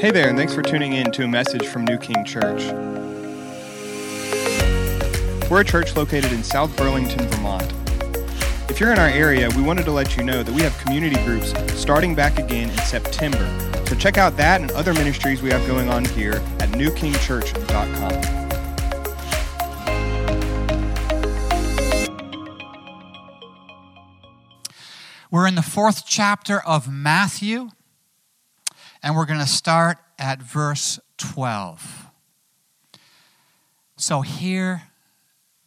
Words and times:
Hey 0.00 0.10
there, 0.10 0.30
and 0.30 0.38
thanks 0.38 0.54
for 0.54 0.62
tuning 0.62 0.94
in 0.94 1.12
to 1.12 1.24
a 1.24 1.28
message 1.28 1.66
from 1.66 1.84
New 1.84 1.98
King 1.98 2.24
Church. 2.24 2.62
We're 5.50 5.60
a 5.60 5.64
church 5.64 5.94
located 5.94 6.32
in 6.32 6.42
South 6.42 6.74
Burlington, 6.74 7.28
Vermont. 7.28 7.70
If 8.70 8.80
you're 8.80 8.92
in 8.92 8.98
our 8.98 9.10
area, 9.10 9.50
we 9.54 9.60
wanted 9.60 9.84
to 9.84 9.90
let 9.90 10.16
you 10.16 10.24
know 10.24 10.42
that 10.42 10.54
we 10.54 10.62
have 10.62 10.74
community 10.78 11.22
groups 11.26 11.52
starting 11.78 12.14
back 12.14 12.38
again 12.38 12.70
in 12.70 12.78
September. 12.78 13.46
So 13.88 13.94
check 13.94 14.16
out 14.16 14.38
that 14.38 14.62
and 14.62 14.70
other 14.70 14.94
ministries 14.94 15.42
we 15.42 15.50
have 15.50 15.66
going 15.66 15.90
on 15.90 16.06
here 16.06 16.36
at 16.60 16.70
newkingchurch.com. 16.70 18.40
We're 25.30 25.46
in 25.46 25.56
the 25.56 25.62
fourth 25.62 26.06
chapter 26.06 26.60
of 26.60 26.90
Matthew, 26.90 27.68
and 29.02 29.16
we're 29.16 29.26
going 29.26 29.40
to 29.40 29.46
start 29.46 29.98
at 30.18 30.42
verse 30.42 31.00
12. 31.18 32.06
So, 33.96 34.22
hear 34.22 34.82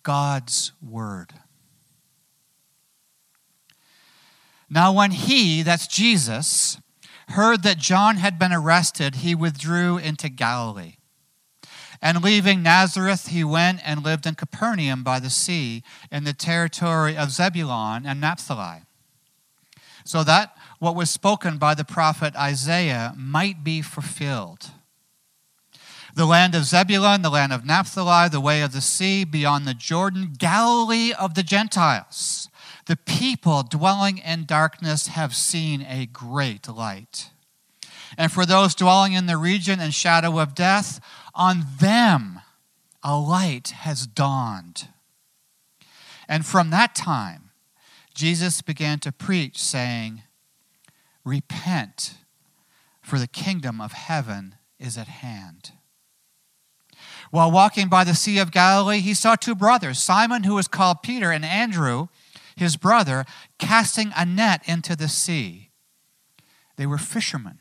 God's 0.02 0.72
word. 0.82 1.34
Now, 4.70 4.92
when 4.92 5.12
he, 5.12 5.62
that's 5.62 5.88
Jesus, 5.88 6.78
heard 7.30 7.64
that 7.64 7.78
John 7.78 8.18
had 8.18 8.40
been 8.40 8.52
arrested, 8.52 9.16
he 9.16 9.36
withdrew 9.36 9.98
into 9.98 10.30
Galilee. 10.30 10.95
And 12.02 12.23
leaving 12.23 12.64
Nazareth, 12.64 13.28
he 13.28 13.44
went 13.44 13.81
and 13.86 14.04
lived 14.04 14.26
in 14.26 14.36
Capernaum 14.36 15.04
by 15.04 15.20
the 15.20 15.30
sea 15.30 15.84
in 16.12 16.23
the 16.23 16.34
territory 16.34 17.16
of 17.16 17.31
Zebulun 17.31 18.06
and 18.06 18.20
Naphtali 18.20 18.81
so 20.04 20.23
that 20.23 20.56
what 20.84 20.96
was 20.96 21.10
spoken 21.10 21.58
by 21.58 21.73
the 21.73 21.86
prophet 21.86 22.36
Isaiah 22.36 23.14
might 23.16 23.64
be 23.64 23.81
fulfilled. 23.81 24.72
The 26.14 26.25
land 26.25 26.56
of 26.56 26.66
Zebulun, 26.66 27.22
the 27.22 27.30
land 27.30 27.53
of 27.53 27.64
Naphtali, 27.64 28.28
the 28.28 28.42
way 28.42 28.62
of 28.62 28.73
the 28.73 28.81
sea, 28.81 29.23
beyond 29.23 29.66
the 29.66 29.73
Jordan, 29.73 30.34
Galilee 30.38 31.14
of 31.17 31.36
the 31.36 31.42
Gentiles. 31.42 32.50
The 32.86 32.98
people 32.98 33.64
dwelling 33.64 34.17
in 34.17 34.44
darkness 34.44 35.08
have 35.08 35.34
seen 35.34 35.84
a 35.84 36.06
great 36.06 36.67
light. 36.67 37.30
And 38.18 38.30
for 38.30 38.45
those 38.45 38.75
dwelling 38.75 39.14
in 39.14 39.25
the 39.25 39.38
region 39.38 39.80
and 39.80 39.94
shadow 39.94 40.38
of 40.38 40.53
death, 40.53 41.00
on 41.34 41.64
them 41.80 42.42
a 43.02 43.18
light 43.18 43.70
has 43.70 44.06
dawned. 44.06 44.90
And 46.28 46.45
from 46.45 46.72
that 46.72 46.94
time, 46.94 47.52
Jesus 48.14 48.62
began 48.62 49.00
to 49.00 49.14
preach, 49.14 49.58
saying, 49.58 50.23
Repent, 51.25 52.16
for 53.02 53.17
the 53.17 53.27
kingdom 53.27 53.79
of 53.79 53.93
heaven 53.93 54.55
is 54.79 54.97
at 54.97 55.07
hand. 55.07 55.71
While 57.31 57.52
walking 57.52 57.88
by 57.88 58.03
the 58.03 58.13
Sea 58.13 58.38
of 58.39 58.52
Galilee, 58.52 58.99
he 58.99 59.13
saw 59.13 59.35
two 59.35 59.55
brothers, 59.55 59.99
Simon, 59.99 60.44
who 60.44 60.55
was 60.55 60.67
called 60.67 61.01
Peter, 61.01 61.31
and 61.31 61.44
Andrew, 61.44 62.07
his 62.55 62.77
brother, 62.77 63.25
casting 63.57 64.11
a 64.16 64.25
net 64.25 64.61
into 64.66 64.95
the 64.95 65.07
sea. 65.07 65.71
They 66.75 66.85
were 66.85 66.97
fishermen. 66.97 67.59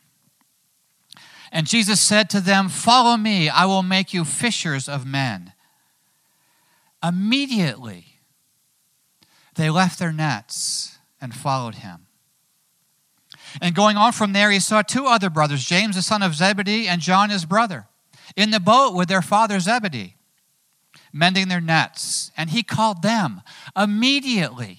And 1.50 1.66
Jesus 1.66 2.00
said 2.00 2.30
to 2.30 2.40
them, 2.40 2.68
Follow 2.68 3.16
me, 3.16 3.48
I 3.48 3.66
will 3.66 3.83
make 3.83 4.14
you 4.14 4.24
fishers 4.24 4.88
of 4.88 5.06
men. 5.06 5.52
Immediately, 7.02 8.20
they 9.55 9.68
left 9.68 9.98
their 9.98 10.12
nets 10.12 10.98
and 11.20 11.34
followed 11.34 11.77
him. 11.77 12.06
And 13.61 13.75
going 13.75 13.97
on 13.97 14.12
from 14.12 14.33
there, 14.33 14.50
he 14.50 14.61
saw 14.61 14.83
two 14.83 15.06
other 15.06 15.31
brothers, 15.31 15.64
James 15.64 15.97
the 15.97 16.03
son 16.03 16.22
of 16.22 16.34
Zebedee 16.34 16.89
and 16.89 17.00
John 17.00 17.31
his 17.31 17.45
brother, 17.45 17.86
in 18.36 18.50
the 18.50 18.61
boat 18.61 18.95
with 18.95 19.08
their 19.08 19.22
father 19.22 19.61
Zebedee, 19.61 20.17
mending 21.13 21.48
their 21.48 21.61
nets. 21.61 22.30
And 22.36 22.51
he 22.51 22.63
called 22.63 23.02
them. 23.02 23.42
Immediately, 23.77 24.79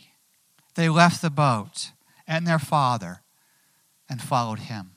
they 0.75 0.89
left 0.89 1.21
the 1.21 1.29
boat 1.29 1.91
and 2.27 2.47
their 2.47 2.59
father 2.59 3.21
and 4.09 4.21
followed 4.21 4.59
him. 4.59 4.91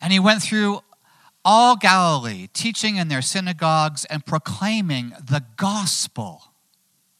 And 0.00 0.12
he 0.12 0.18
went 0.18 0.42
through 0.42 0.80
all 1.44 1.76
Galilee, 1.76 2.48
teaching 2.52 2.96
in 2.96 3.08
their 3.08 3.22
synagogues 3.22 4.04
and 4.06 4.26
proclaiming 4.26 5.10
the 5.10 5.44
gospel 5.56 6.52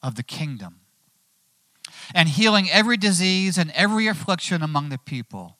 of 0.02 0.16
the 0.16 0.22
kingdom 0.22 0.80
and 2.14 2.28
healing 2.28 2.70
every 2.70 2.96
disease 2.96 3.58
and 3.58 3.70
every 3.72 4.06
affliction 4.06 4.62
among 4.62 4.88
the 4.88 4.98
people. 4.98 5.56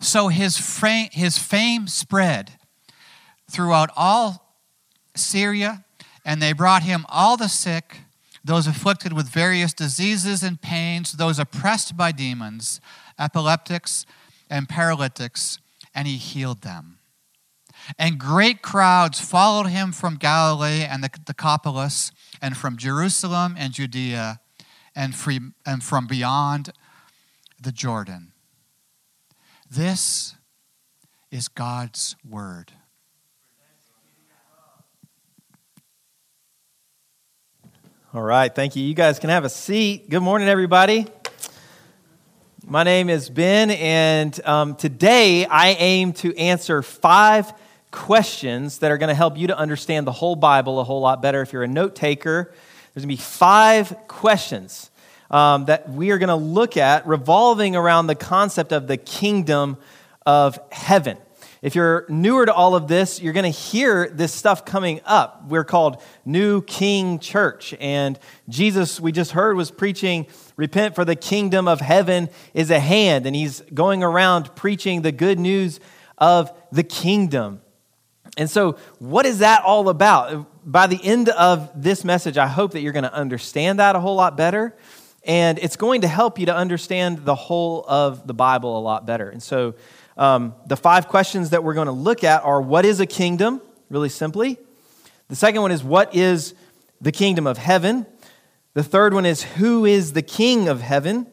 So 0.00 0.28
his 0.28 0.56
his 1.12 1.38
fame 1.38 1.86
spread 1.86 2.52
throughout 3.50 3.90
all 3.96 4.56
Syria, 5.14 5.84
and 6.24 6.40
they 6.40 6.52
brought 6.52 6.82
him 6.82 7.04
all 7.08 7.36
the 7.36 7.48
sick, 7.48 7.98
those 8.44 8.66
afflicted 8.66 9.12
with 9.12 9.28
various 9.28 9.74
diseases 9.74 10.42
and 10.42 10.60
pains, 10.60 11.12
those 11.12 11.38
oppressed 11.38 11.96
by 11.96 12.12
demons, 12.12 12.80
epileptics, 13.18 14.06
and 14.48 14.68
paralytics, 14.68 15.58
and 15.94 16.08
he 16.08 16.16
healed 16.16 16.62
them. 16.62 16.98
And 17.98 18.18
great 18.18 18.62
crowds 18.62 19.20
followed 19.20 19.66
him 19.66 19.92
from 19.92 20.16
Galilee 20.16 20.82
and 20.82 21.02
the 21.02 21.10
Decapolis 21.24 22.12
and 22.40 22.56
from 22.56 22.76
Jerusalem 22.76 23.56
and 23.58 23.72
Judea 23.72 24.40
and 24.94 25.14
from 25.14 26.06
beyond 26.06 26.72
the 27.60 27.72
Jordan. 27.72 28.32
This 29.70 30.34
is 31.30 31.48
God's 31.48 32.16
word. 32.28 32.72
All 38.12 38.22
right, 38.22 38.52
thank 38.52 38.74
you. 38.74 38.82
You 38.82 38.94
guys 38.94 39.20
can 39.20 39.30
have 39.30 39.44
a 39.44 39.48
seat. 39.48 40.10
Good 40.10 40.22
morning, 40.22 40.48
everybody. 40.48 41.06
My 42.66 42.82
name 42.82 43.08
is 43.08 43.30
Ben, 43.30 43.70
and 43.70 44.38
um, 44.44 44.74
today 44.74 45.44
I 45.44 45.70
aim 45.70 46.12
to 46.14 46.36
answer 46.36 46.82
five 46.82 47.52
questions 47.92 48.78
that 48.78 48.90
are 48.90 48.98
going 48.98 49.08
to 49.08 49.14
help 49.14 49.38
you 49.38 49.46
to 49.46 49.56
understand 49.56 50.06
the 50.06 50.12
whole 50.12 50.34
Bible 50.36 50.80
a 50.80 50.84
whole 50.84 51.00
lot 51.00 51.22
better. 51.22 51.40
If 51.42 51.52
you're 51.52 51.62
a 51.62 51.68
note 51.68 51.94
taker, 51.94 52.52
there's 52.92 53.04
going 53.04 53.16
to 53.16 53.20
be 53.20 53.24
five 53.24 53.96
questions 54.08 54.90
um, 55.30 55.66
that 55.66 55.88
we 55.88 56.10
are 56.10 56.18
going 56.18 56.28
to 56.28 56.34
look 56.34 56.76
at 56.76 57.06
revolving 57.06 57.76
around 57.76 58.08
the 58.08 58.16
concept 58.16 58.72
of 58.72 58.88
the 58.88 58.96
kingdom 58.96 59.76
of 60.26 60.58
heaven. 60.72 61.16
If 61.62 61.74
you're 61.74 62.06
newer 62.08 62.46
to 62.46 62.54
all 62.54 62.74
of 62.74 62.88
this, 62.88 63.20
you're 63.20 63.32
going 63.34 63.44
to 63.44 63.56
hear 63.56 64.08
this 64.08 64.34
stuff 64.34 64.64
coming 64.64 65.00
up. 65.04 65.44
We're 65.46 65.62
called 65.62 66.02
New 66.24 66.62
King 66.62 67.18
Church. 67.18 67.74
And 67.78 68.18
Jesus, 68.48 68.98
we 68.98 69.12
just 69.12 69.32
heard, 69.32 69.56
was 69.56 69.70
preaching, 69.70 70.26
Repent 70.56 70.94
for 70.94 71.04
the 71.04 71.16
kingdom 71.16 71.68
of 71.68 71.80
heaven 71.80 72.28
is 72.54 72.70
at 72.70 72.82
hand. 72.82 73.24
And 73.24 73.36
he's 73.36 73.60
going 73.72 74.02
around 74.02 74.56
preaching 74.56 75.02
the 75.02 75.12
good 75.12 75.38
news 75.38 75.80
of 76.18 76.50
the 76.72 76.82
kingdom. 76.82 77.60
And 78.36 78.48
so, 78.48 78.78
what 78.98 79.26
is 79.26 79.40
that 79.40 79.62
all 79.62 79.88
about? 79.88 80.49
By 80.70 80.86
the 80.86 81.00
end 81.02 81.28
of 81.30 81.68
this 81.74 82.04
message, 82.04 82.38
I 82.38 82.46
hope 82.46 82.72
that 82.72 82.80
you're 82.80 82.92
going 82.92 83.02
to 83.02 83.12
understand 83.12 83.80
that 83.80 83.96
a 83.96 84.00
whole 84.00 84.14
lot 84.14 84.36
better. 84.36 84.76
And 85.24 85.58
it's 85.58 85.74
going 85.74 86.02
to 86.02 86.06
help 86.06 86.38
you 86.38 86.46
to 86.46 86.54
understand 86.54 87.24
the 87.24 87.34
whole 87.34 87.84
of 87.88 88.24
the 88.24 88.34
Bible 88.34 88.78
a 88.78 88.80
lot 88.80 89.04
better. 89.04 89.28
And 89.28 89.42
so, 89.42 89.74
um, 90.16 90.54
the 90.66 90.76
five 90.76 91.08
questions 91.08 91.50
that 91.50 91.64
we're 91.64 91.74
going 91.74 91.86
to 91.86 91.92
look 91.92 92.22
at 92.22 92.44
are 92.44 92.62
what 92.62 92.84
is 92.84 93.00
a 93.00 93.06
kingdom, 93.06 93.60
really 93.88 94.08
simply? 94.08 94.58
The 95.26 95.34
second 95.34 95.60
one 95.60 95.72
is 95.72 95.82
what 95.82 96.14
is 96.14 96.54
the 97.00 97.10
kingdom 97.10 97.48
of 97.48 97.58
heaven? 97.58 98.06
The 98.74 98.84
third 98.84 99.12
one 99.12 99.26
is 99.26 99.42
who 99.42 99.84
is 99.84 100.12
the 100.12 100.22
king 100.22 100.68
of 100.68 100.82
heaven? 100.82 101.26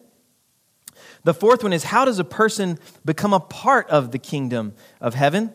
The 1.26 1.36
fourth 1.36 1.62
one 1.62 1.74
is 1.74 1.84
how 1.84 2.06
does 2.06 2.18
a 2.18 2.24
person 2.24 2.80
become 3.06 3.34
a 3.34 3.40
part 3.40 3.88
of 3.92 4.12
the 4.12 4.20
kingdom 4.20 4.74
of 5.00 5.14
heaven? 5.14 5.54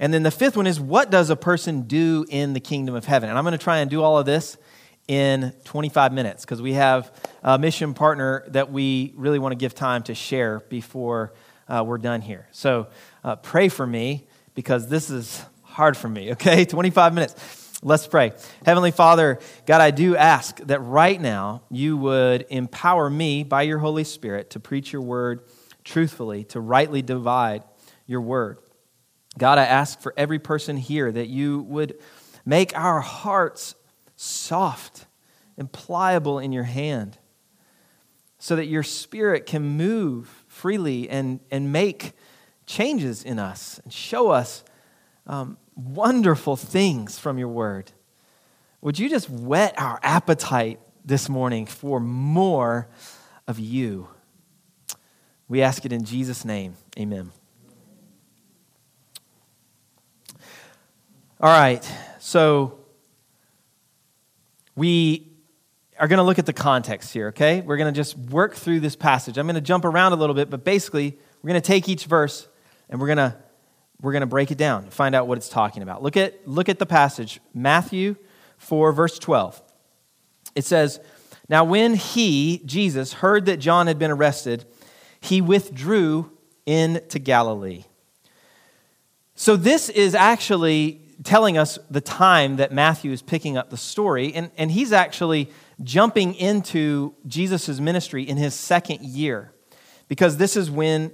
And 0.00 0.14
then 0.14 0.22
the 0.22 0.30
fifth 0.30 0.56
one 0.56 0.66
is 0.66 0.80
what 0.80 1.10
does 1.10 1.28
a 1.28 1.36
person 1.36 1.82
do 1.82 2.24
in 2.28 2.54
the 2.54 2.60
kingdom 2.60 2.94
of 2.94 3.04
heaven? 3.04 3.28
And 3.28 3.38
I'm 3.38 3.44
going 3.44 3.52
to 3.52 3.58
try 3.58 3.78
and 3.78 3.90
do 3.90 4.02
all 4.02 4.18
of 4.18 4.24
this 4.24 4.56
in 5.06 5.52
25 5.64 6.14
minutes 6.14 6.42
because 6.44 6.62
we 6.62 6.72
have 6.72 7.12
a 7.42 7.58
mission 7.58 7.92
partner 7.92 8.44
that 8.48 8.72
we 8.72 9.12
really 9.14 9.38
want 9.38 9.52
to 9.52 9.56
give 9.56 9.74
time 9.74 10.02
to 10.04 10.14
share 10.14 10.60
before 10.70 11.34
uh, 11.68 11.84
we're 11.86 11.98
done 11.98 12.22
here. 12.22 12.48
So 12.50 12.88
uh, 13.22 13.36
pray 13.36 13.68
for 13.68 13.86
me 13.86 14.26
because 14.54 14.88
this 14.88 15.10
is 15.10 15.44
hard 15.62 15.98
for 15.98 16.08
me, 16.08 16.32
okay? 16.32 16.64
25 16.64 17.12
minutes. 17.12 17.78
Let's 17.82 18.06
pray. 18.06 18.32
Heavenly 18.64 18.92
Father, 18.92 19.38
God, 19.66 19.82
I 19.82 19.90
do 19.90 20.16
ask 20.16 20.58
that 20.60 20.80
right 20.80 21.20
now 21.20 21.62
you 21.70 21.98
would 21.98 22.46
empower 22.48 23.10
me 23.10 23.44
by 23.44 23.62
your 23.62 23.78
Holy 23.78 24.04
Spirit 24.04 24.50
to 24.50 24.60
preach 24.60 24.94
your 24.94 25.02
word 25.02 25.42
truthfully, 25.84 26.44
to 26.44 26.60
rightly 26.60 27.02
divide 27.02 27.64
your 28.06 28.22
word. 28.22 28.58
God, 29.38 29.58
I 29.58 29.64
ask 29.64 30.00
for 30.00 30.12
every 30.16 30.38
person 30.38 30.76
here 30.76 31.10
that 31.10 31.28
you 31.28 31.60
would 31.62 31.98
make 32.44 32.76
our 32.76 33.00
hearts 33.00 33.74
soft 34.16 35.06
and 35.56 35.70
pliable 35.70 36.38
in 36.38 36.52
your 36.52 36.64
hand 36.64 37.18
so 38.38 38.56
that 38.56 38.66
your 38.66 38.82
spirit 38.82 39.46
can 39.46 39.62
move 39.62 40.44
freely 40.48 41.08
and, 41.08 41.40
and 41.50 41.72
make 41.72 42.12
changes 42.66 43.22
in 43.22 43.38
us 43.38 43.78
and 43.84 43.92
show 43.92 44.30
us 44.30 44.64
um, 45.26 45.58
wonderful 45.76 46.56
things 46.56 47.18
from 47.18 47.38
your 47.38 47.48
word. 47.48 47.92
Would 48.80 48.98
you 48.98 49.10
just 49.10 49.28
whet 49.28 49.74
our 49.78 50.00
appetite 50.02 50.80
this 51.04 51.28
morning 51.28 51.66
for 51.66 52.00
more 52.00 52.88
of 53.46 53.58
you? 53.58 54.08
We 55.48 55.62
ask 55.62 55.84
it 55.84 55.92
in 55.92 56.04
Jesus' 56.04 56.44
name. 56.44 56.76
Amen. 56.98 57.32
All 61.42 61.48
right, 61.48 61.82
so 62.18 62.80
we 64.76 65.26
are 65.98 66.06
going 66.06 66.18
to 66.18 66.22
look 66.22 66.38
at 66.38 66.44
the 66.44 66.52
context 66.52 67.14
here, 67.14 67.28
okay? 67.28 67.62
We're 67.62 67.78
going 67.78 67.90
to 67.90 67.98
just 67.98 68.14
work 68.18 68.54
through 68.54 68.80
this 68.80 68.94
passage. 68.94 69.38
I'm 69.38 69.46
going 69.46 69.54
to 69.54 69.62
jump 69.62 69.86
around 69.86 70.12
a 70.12 70.16
little 70.16 70.34
bit, 70.34 70.50
but 70.50 70.64
basically, 70.64 71.16
we're 71.40 71.48
going 71.48 71.62
to 71.62 71.66
take 71.66 71.88
each 71.88 72.04
verse 72.04 72.46
and 72.90 73.00
we're 73.00 73.06
going 73.06 73.30
to 73.30 73.36
we're 74.02 74.12
going 74.12 74.20
to 74.20 74.26
break 74.26 74.50
it 74.50 74.58
down 74.58 74.82
and 74.82 74.92
find 74.92 75.14
out 75.14 75.28
what 75.28 75.38
it's 75.38 75.48
talking 75.48 75.82
about. 75.82 76.02
Look 76.02 76.18
at 76.18 76.46
look 76.46 76.68
at 76.68 76.78
the 76.78 76.84
passage, 76.84 77.40
Matthew 77.54 78.16
4 78.58 78.92
verse 78.92 79.18
12. 79.18 79.62
It 80.54 80.66
says, 80.66 81.00
"Now 81.48 81.64
when 81.64 81.94
he, 81.94 82.60
Jesus, 82.66 83.14
heard 83.14 83.46
that 83.46 83.56
John 83.56 83.86
had 83.86 83.98
been 83.98 84.10
arrested, 84.10 84.66
he 85.22 85.40
withdrew 85.40 86.32
into 86.66 87.18
Galilee." 87.18 87.84
So 89.34 89.56
this 89.56 89.88
is 89.88 90.14
actually 90.14 91.00
telling 91.22 91.58
us 91.58 91.78
the 91.90 92.00
time 92.00 92.56
that 92.56 92.72
Matthew 92.72 93.12
is 93.12 93.22
picking 93.22 93.56
up 93.56 93.70
the 93.70 93.76
story, 93.76 94.32
and, 94.34 94.50
and 94.56 94.70
he's 94.70 94.92
actually 94.92 95.50
jumping 95.82 96.34
into 96.34 97.14
Jesus' 97.26 97.80
ministry 97.80 98.22
in 98.22 98.36
his 98.36 98.54
second 98.54 99.04
year, 99.04 99.52
because 100.08 100.36
this 100.36 100.56
is 100.56 100.70
when 100.70 101.12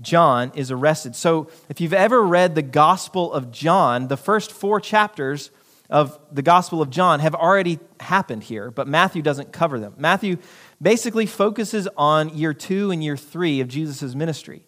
John 0.00 0.52
is 0.54 0.70
arrested. 0.70 1.16
So 1.16 1.50
if 1.68 1.80
you've 1.80 1.92
ever 1.92 2.22
read 2.22 2.54
the 2.54 2.62
Gospel 2.62 3.32
of 3.32 3.50
John, 3.50 4.08
the 4.08 4.16
first 4.16 4.52
four 4.52 4.80
chapters 4.80 5.50
of 5.90 6.18
the 6.30 6.42
Gospel 6.42 6.80
of 6.80 6.90
John 6.90 7.18
have 7.20 7.34
already 7.34 7.80
happened 7.98 8.44
here, 8.44 8.70
but 8.70 8.86
Matthew 8.86 9.22
doesn't 9.22 9.52
cover 9.52 9.80
them. 9.80 9.94
Matthew 9.98 10.38
basically 10.80 11.26
focuses 11.26 11.88
on 11.96 12.36
year 12.36 12.54
two 12.54 12.92
and 12.92 13.02
year 13.02 13.16
three 13.16 13.60
of 13.60 13.68
Jesus' 13.68 14.14
ministry. 14.14 14.64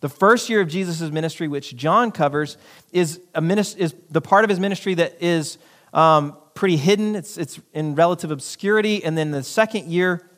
The 0.00 0.08
first 0.08 0.48
year 0.48 0.60
of 0.60 0.68
Jesus' 0.68 1.10
ministry, 1.10 1.48
which 1.48 1.74
John 1.74 2.12
covers, 2.12 2.58
is, 2.92 3.20
a 3.34 3.40
minist- 3.40 3.78
is 3.78 3.94
the 4.10 4.20
part 4.20 4.44
of 4.44 4.50
his 4.50 4.60
ministry 4.60 4.94
that 4.94 5.16
is 5.22 5.58
um, 5.92 6.36
pretty 6.54 6.76
hidden, 6.76 7.16
it's, 7.16 7.38
it's 7.38 7.60
in 7.72 7.94
relative 7.94 8.30
obscurity. 8.30 9.02
And 9.04 9.16
then 9.16 9.30
the 9.30 9.42
second 9.42 9.90
year, 9.90 10.30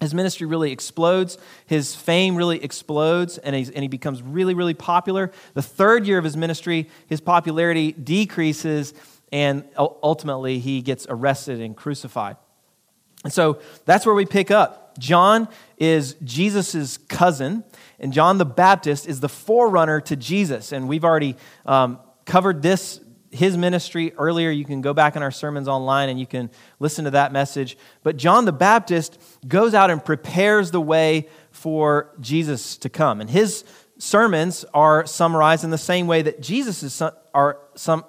his 0.00 0.12
ministry 0.12 0.46
really 0.46 0.72
explodes. 0.72 1.38
His 1.66 1.94
fame 1.94 2.34
really 2.34 2.62
explodes, 2.62 3.38
and, 3.38 3.54
and 3.54 3.76
he 3.76 3.88
becomes 3.88 4.22
really, 4.22 4.54
really 4.54 4.74
popular. 4.74 5.30
The 5.54 5.62
third 5.62 6.06
year 6.06 6.18
of 6.18 6.24
his 6.24 6.36
ministry, 6.36 6.88
his 7.06 7.20
popularity 7.20 7.92
decreases, 7.92 8.92
and 9.32 9.64
ultimately 9.76 10.58
he 10.58 10.82
gets 10.82 11.06
arrested 11.08 11.60
and 11.60 11.76
crucified. 11.76 12.36
And 13.22 13.32
so 13.32 13.58
that's 13.84 14.04
where 14.04 14.14
we 14.14 14.26
pick 14.26 14.50
up. 14.50 14.98
John 14.98 15.48
is 15.78 16.14
Jesus' 16.22 16.98
cousin, 16.98 17.64
and 17.98 18.12
John 18.12 18.38
the 18.38 18.44
Baptist 18.44 19.06
is 19.06 19.20
the 19.20 19.28
forerunner 19.28 20.00
to 20.02 20.16
Jesus. 20.16 20.72
And 20.72 20.88
we've 20.88 21.04
already 21.04 21.36
um, 21.64 21.98
covered 22.24 22.62
this, 22.62 23.00
his 23.30 23.56
ministry 23.56 24.12
earlier. 24.14 24.50
You 24.50 24.64
can 24.64 24.80
go 24.80 24.92
back 24.92 25.16
in 25.16 25.22
our 25.22 25.30
sermons 25.30 25.68
online 25.68 26.08
and 26.08 26.18
you 26.18 26.26
can 26.26 26.50
listen 26.78 27.04
to 27.04 27.12
that 27.12 27.32
message. 27.32 27.76
But 28.02 28.16
John 28.16 28.44
the 28.44 28.52
Baptist 28.52 29.18
goes 29.46 29.74
out 29.74 29.90
and 29.90 30.04
prepares 30.04 30.70
the 30.70 30.80
way 30.80 31.28
for 31.50 32.14
Jesus 32.20 32.76
to 32.78 32.88
come. 32.88 33.20
And 33.20 33.30
his 33.30 33.64
sermons 33.98 34.64
are 34.74 35.06
summarized 35.06 35.64
in 35.64 35.70
the 35.70 35.78
same 35.78 36.06
way 36.06 36.22
that 36.22 36.40
Jesus' 36.40 37.00
are 37.32 37.58
some 37.74 38.04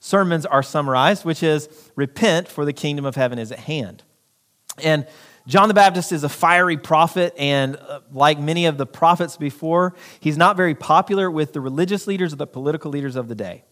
sermons 0.00 0.46
are 0.46 0.62
summarized, 0.62 1.24
which 1.24 1.42
is 1.42 1.68
repent, 1.94 2.48
for 2.48 2.64
the 2.64 2.72
kingdom 2.72 3.04
of 3.04 3.16
heaven 3.16 3.38
is 3.38 3.52
at 3.52 3.60
hand. 3.60 4.02
And 4.82 5.06
John 5.46 5.68
the 5.68 5.74
Baptist 5.74 6.12
is 6.12 6.22
a 6.22 6.28
fiery 6.28 6.76
prophet, 6.76 7.34
and 7.38 7.76
uh, 7.76 8.00
like 8.12 8.38
many 8.38 8.66
of 8.66 8.76
the 8.76 8.86
prophets 8.86 9.36
before, 9.36 9.94
he's 10.20 10.36
not 10.36 10.56
very 10.56 10.74
popular 10.74 11.30
with 11.30 11.52
the 11.52 11.60
religious 11.60 12.06
leaders 12.06 12.32
or 12.32 12.36
the 12.36 12.46
political 12.46 12.90
leaders 12.90 13.16
of 13.16 13.28
the 13.28 13.34
day. 13.34 13.64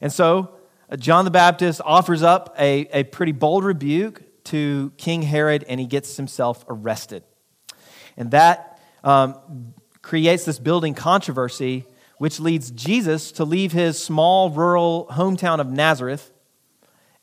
And 0.00 0.12
so, 0.12 0.56
uh, 0.90 0.96
John 0.96 1.24
the 1.24 1.30
Baptist 1.30 1.80
offers 1.84 2.22
up 2.22 2.54
a, 2.58 2.88
a 2.92 3.04
pretty 3.04 3.32
bold 3.32 3.64
rebuke 3.64 4.22
to 4.44 4.92
King 4.96 5.22
Herod, 5.22 5.64
and 5.68 5.80
he 5.80 5.86
gets 5.86 6.16
himself 6.16 6.64
arrested. 6.68 7.22
And 8.16 8.30
that 8.32 8.80
um, 9.04 9.74
creates 10.02 10.44
this 10.44 10.58
building 10.58 10.94
controversy, 10.94 11.84
which 12.18 12.40
leads 12.40 12.70
Jesus 12.70 13.32
to 13.32 13.44
leave 13.44 13.72
his 13.72 14.02
small 14.02 14.50
rural 14.50 15.06
hometown 15.12 15.60
of 15.60 15.70
Nazareth 15.70 16.32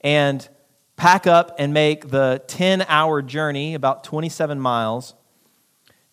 and 0.01 0.47
pack 0.95 1.27
up 1.27 1.55
and 1.57 1.73
make 1.73 2.09
the 2.09 2.41
10 2.47 2.83
hour 2.83 3.21
journey, 3.21 3.73
about 3.73 4.03
27 4.03 4.59
miles, 4.59 5.13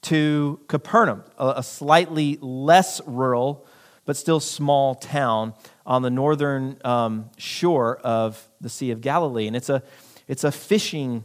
to 0.03 0.61
Capernaum, 0.69 1.25
a 1.39 1.63
slightly 1.63 2.39
less 2.41 3.01
rural 3.07 3.67
but 4.07 4.17
still 4.17 4.41
small 4.41 4.95
town 4.95 5.55
on 5.87 6.03
the 6.03 6.11
northern 6.11 6.77
um, 6.85 7.31
shore 7.37 7.99
of 7.99 8.49
the 8.61 8.69
Sea 8.69 8.91
of 8.91 9.01
Galilee. 9.01 9.47
And 9.47 9.55
it's 9.55 9.69
a, 9.69 9.83
it's 10.27 10.43
a 10.43 10.51
fishing 10.51 11.25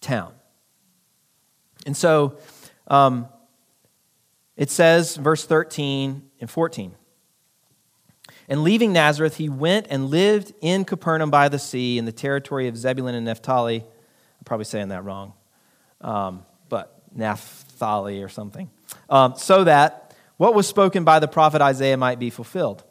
town. 0.00 0.32
And 1.86 1.96
so 1.96 2.38
um, 2.88 3.28
it 4.56 4.70
says, 4.70 5.16
verse 5.16 5.44
13 5.44 6.22
and 6.40 6.50
14 6.50 6.94
and 8.50 8.64
leaving 8.64 8.92
Nazareth, 8.92 9.36
he 9.36 9.48
went 9.48 9.86
and 9.90 10.10
lived 10.10 10.52
in 10.60 10.84
Capernaum 10.84 11.30
by 11.30 11.48
the 11.48 11.58
sea 11.58 11.98
in 11.98 12.04
the 12.04 12.12
territory 12.12 12.66
of 12.66 12.76
Zebulun 12.76 13.14
and 13.14 13.24
Naphtali. 13.24 13.76
I'm 13.76 14.44
probably 14.44 14.64
saying 14.64 14.88
that 14.88 15.04
wrong, 15.04 15.34
um, 16.00 16.44
but 16.68 17.00
Naphtali 17.14 18.24
or 18.24 18.28
something. 18.28 18.68
Um, 19.08 19.34
so 19.36 19.62
that 19.64 20.16
what 20.36 20.54
was 20.54 20.66
spoken 20.66 21.04
by 21.04 21.20
the 21.20 21.28
prophet 21.28 21.62
Isaiah 21.62 21.96
might 21.96 22.18
be 22.18 22.28
fulfilled. 22.28 22.82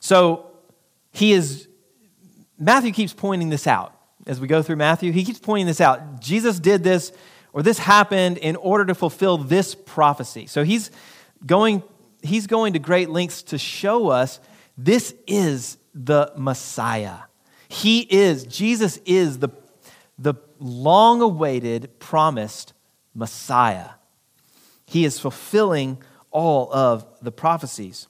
So 0.00 0.50
he 1.12 1.32
is, 1.32 1.68
Matthew 2.58 2.90
keeps 2.90 3.12
pointing 3.12 3.48
this 3.48 3.68
out 3.68 3.96
as 4.26 4.40
we 4.40 4.48
go 4.48 4.62
through 4.62 4.76
Matthew. 4.76 5.12
He 5.12 5.24
keeps 5.24 5.38
pointing 5.38 5.66
this 5.66 5.80
out. 5.80 6.20
Jesus 6.20 6.58
did 6.58 6.82
this, 6.82 7.12
or 7.52 7.62
this 7.62 7.78
happened 7.78 8.38
in 8.38 8.56
order 8.56 8.86
to 8.86 8.94
fulfill 8.96 9.38
this 9.38 9.76
prophecy. 9.76 10.46
So 10.46 10.64
he's 10.64 10.90
going 11.46 11.84
he's 12.22 12.46
going 12.46 12.72
to 12.72 12.78
great 12.78 13.10
lengths 13.10 13.42
to 13.44 13.58
show 13.58 14.08
us 14.08 14.40
this 14.76 15.14
is 15.26 15.76
the 15.94 16.32
Messiah. 16.36 17.18
He 17.68 18.00
is, 18.00 18.44
Jesus 18.44 18.98
is 19.04 19.38
the, 19.38 19.50
the 20.18 20.34
long 20.58 21.20
awaited, 21.20 21.98
promised 21.98 22.72
Messiah. 23.14 23.90
He 24.86 25.04
is 25.04 25.18
fulfilling 25.18 26.02
all 26.30 26.72
of 26.72 27.06
the 27.20 27.32
prophecies. 27.32 28.08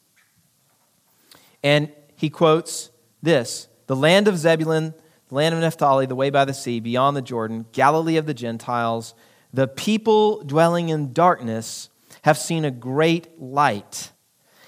And 1.62 1.92
he 2.16 2.30
quotes 2.30 2.90
this 3.22 3.68
the 3.86 3.96
land 3.96 4.28
of 4.28 4.38
Zebulun, 4.38 4.94
the 5.28 5.34
land 5.34 5.54
of 5.54 5.60
Naphtali, 5.60 6.06
the 6.06 6.14
way 6.14 6.30
by 6.30 6.44
the 6.44 6.54
sea, 6.54 6.80
beyond 6.80 7.16
the 7.16 7.22
Jordan, 7.22 7.66
Galilee 7.72 8.16
of 8.16 8.26
the 8.26 8.34
Gentiles, 8.34 9.14
the 9.52 9.68
people 9.68 10.42
dwelling 10.44 10.88
in 10.88 11.12
darkness 11.12 11.88
have 12.22 12.38
seen 12.38 12.64
a 12.64 12.70
great 12.70 13.40
light. 13.40 14.12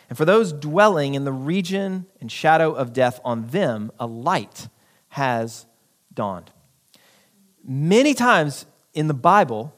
And 0.09 0.19
for 0.19 0.25
those 0.25 0.53
dwelling 0.53 1.15
in 1.15 1.25
the 1.25 1.33
region 1.33 2.07
and 2.21 2.31
shadow 2.31 2.73
of 2.73 2.93
death, 2.93 3.21
on 3.25 3.49
them 3.49 3.91
a 3.99 4.07
light 4.07 4.69
has 5.09 5.67
dawned. 6.13 6.51
Many 7.65 8.15
times 8.15 8.67
in 8.93 9.09
the 9.09 9.15
Bible, 9.15 9.75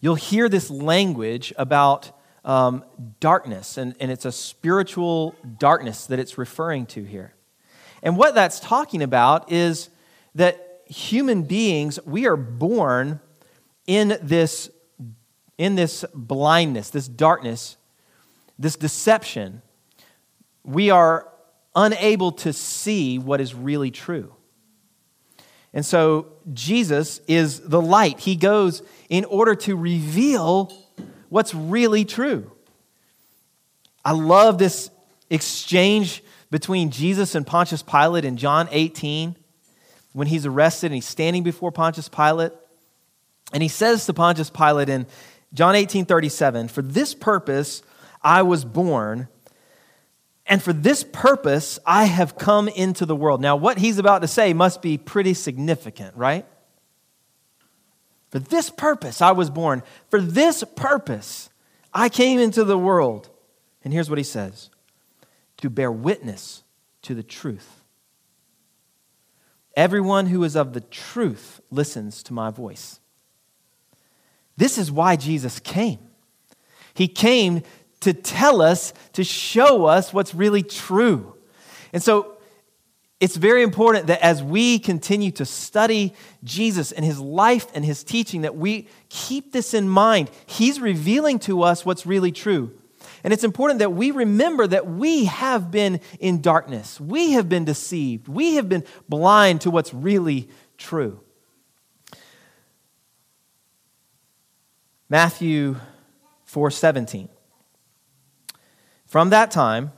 you'll 0.00 0.14
hear 0.14 0.48
this 0.48 0.70
language 0.70 1.52
about 1.58 2.18
um, 2.44 2.84
darkness, 3.20 3.76
and, 3.76 3.94
and 4.00 4.10
it's 4.10 4.24
a 4.24 4.32
spiritual 4.32 5.34
darkness 5.58 6.06
that 6.06 6.18
it's 6.18 6.38
referring 6.38 6.86
to 6.86 7.04
here. 7.04 7.34
And 8.02 8.16
what 8.16 8.34
that's 8.34 8.58
talking 8.58 9.02
about 9.02 9.52
is 9.52 9.90
that 10.34 10.82
human 10.86 11.42
beings, 11.42 12.00
we 12.04 12.26
are 12.26 12.36
born 12.36 13.20
in 13.86 14.18
this 14.22 14.70
in 15.62 15.76
this 15.76 16.04
blindness, 16.12 16.90
this 16.90 17.06
darkness, 17.06 17.76
this 18.58 18.74
deception, 18.74 19.62
we 20.64 20.90
are 20.90 21.28
unable 21.76 22.32
to 22.32 22.52
see 22.52 23.16
what 23.16 23.40
is 23.40 23.54
really 23.54 23.92
true. 23.92 24.34
And 25.72 25.86
so 25.86 26.32
Jesus 26.52 27.20
is 27.28 27.60
the 27.60 27.80
light. 27.80 28.18
He 28.18 28.34
goes 28.34 28.82
in 29.08 29.24
order 29.24 29.54
to 29.54 29.76
reveal 29.76 30.72
what's 31.28 31.54
really 31.54 32.04
true. 32.04 32.50
I 34.04 34.10
love 34.10 34.58
this 34.58 34.90
exchange 35.30 36.24
between 36.50 36.90
Jesus 36.90 37.36
and 37.36 37.46
Pontius 37.46 37.84
Pilate 37.84 38.24
in 38.24 38.36
John 38.36 38.66
18 38.72 39.36
when 40.12 40.26
he's 40.26 40.44
arrested 40.44 40.86
and 40.86 40.96
he's 40.96 41.06
standing 41.06 41.44
before 41.44 41.70
Pontius 41.70 42.08
Pilate. 42.08 42.50
And 43.52 43.62
he 43.62 43.68
says 43.68 44.06
to 44.06 44.14
Pontius 44.14 44.50
Pilate 44.50 44.88
in 44.88 45.06
John 45.54 45.74
18 45.74 46.06
37, 46.06 46.68
for 46.68 46.82
this 46.82 47.14
purpose 47.14 47.82
I 48.22 48.42
was 48.42 48.64
born, 48.64 49.28
and 50.46 50.62
for 50.62 50.72
this 50.72 51.04
purpose 51.04 51.78
I 51.86 52.04
have 52.04 52.36
come 52.36 52.68
into 52.68 53.06
the 53.06 53.16
world. 53.16 53.40
Now, 53.40 53.56
what 53.56 53.78
he's 53.78 53.98
about 53.98 54.22
to 54.22 54.28
say 54.28 54.52
must 54.52 54.82
be 54.82 54.98
pretty 54.98 55.34
significant, 55.34 56.16
right? 56.16 56.46
For 58.30 58.38
this 58.38 58.70
purpose 58.70 59.20
I 59.20 59.32
was 59.32 59.50
born. 59.50 59.82
For 60.08 60.20
this 60.20 60.64
purpose 60.74 61.50
I 61.92 62.08
came 62.08 62.40
into 62.40 62.64
the 62.64 62.78
world. 62.78 63.28
And 63.84 63.92
here's 63.92 64.08
what 64.08 64.18
he 64.18 64.24
says 64.24 64.70
to 65.58 65.68
bear 65.68 65.92
witness 65.92 66.62
to 67.02 67.14
the 67.14 67.22
truth. 67.22 67.82
Everyone 69.76 70.26
who 70.26 70.42
is 70.44 70.56
of 70.56 70.72
the 70.72 70.80
truth 70.80 71.60
listens 71.70 72.22
to 72.24 72.32
my 72.32 72.50
voice. 72.50 73.00
This 74.56 74.78
is 74.78 74.90
why 74.90 75.16
Jesus 75.16 75.58
came. 75.60 75.98
He 76.94 77.08
came 77.08 77.62
to 78.00 78.12
tell 78.12 78.60
us, 78.60 78.92
to 79.12 79.24
show 79.24 79.86
us 79.86 80.12
what's 80.12 80.34
really 80.34 80.62
true. 80.62 81.34
And 81.92 82.02
so 82.02 82.36
it's 83.20 83.36
very 83.36 83.62
important 83.62 84.08
that 84.08 84.20
as 84.20 84.42
we 84.42 84.80
continue 84.80 85.30
to 85.32 85.46
study 85.46 86.12
Jesus 86.42 86.90
and 86.90 87.04
his 87.04 87.20
life 87.20 87.66
and 87.72 87.84
his 87.84 88.02
teaching, 88.02 88.42
that 88.42 88.56
we 88.56 88.88
keep 89.08 89.52
this 89.52 89.74
in 89.74 89.88
mind. 89.88 90.30
He's 90.46 90.80
revealing 90.80 91.38
to 91.40 91.62
us 91.62 91.86
what's 91.86 92.04
really 92.04 92.32
true. 92.32 92.76
And 93.24 93.32
it's 93.32 93.44
important 93.44 93.78
that 93.78 93.92
we 93.92 94.10
remember 94.10 94.66
that 94.66 94.88
we 94.88 95.26
have 95.26 95.70
been 95.70 96.00
in 96.18 96.40
darkness. 96.40 97.00
We 97.00 97.32
have 97.32 97.48
been 97.48 97.64
deceived. 97.64 98.26
We 98.26 98.56
have 98.56 98.68
been 98.68 98.82
blind 99.08 99.60
to 99.60 99.70
what's 99.70 99.94
really 99.94 100.48
true. 100.76 101.21
Matthew 105.12 105.76
4:17. 106.46 107.28
From 109.04 109.28
that 109.28 109.50
time, 109.50 109.92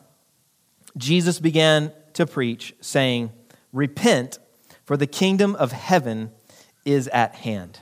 Jesus 0.97 1.39
began 1.39 1.93
to 2.15 2.27
preach, 2.27 2.75
saying, 2.81 3.31
Repent, 3.73 4.41
for 4.85 4.97
the 4.97 5.07
kingdom 5.07 5.55
of 5.55 5.71
heaven 5.71 6.33
is 6.85 7.07
at 7.13 7.37
hand. 7.37 7.79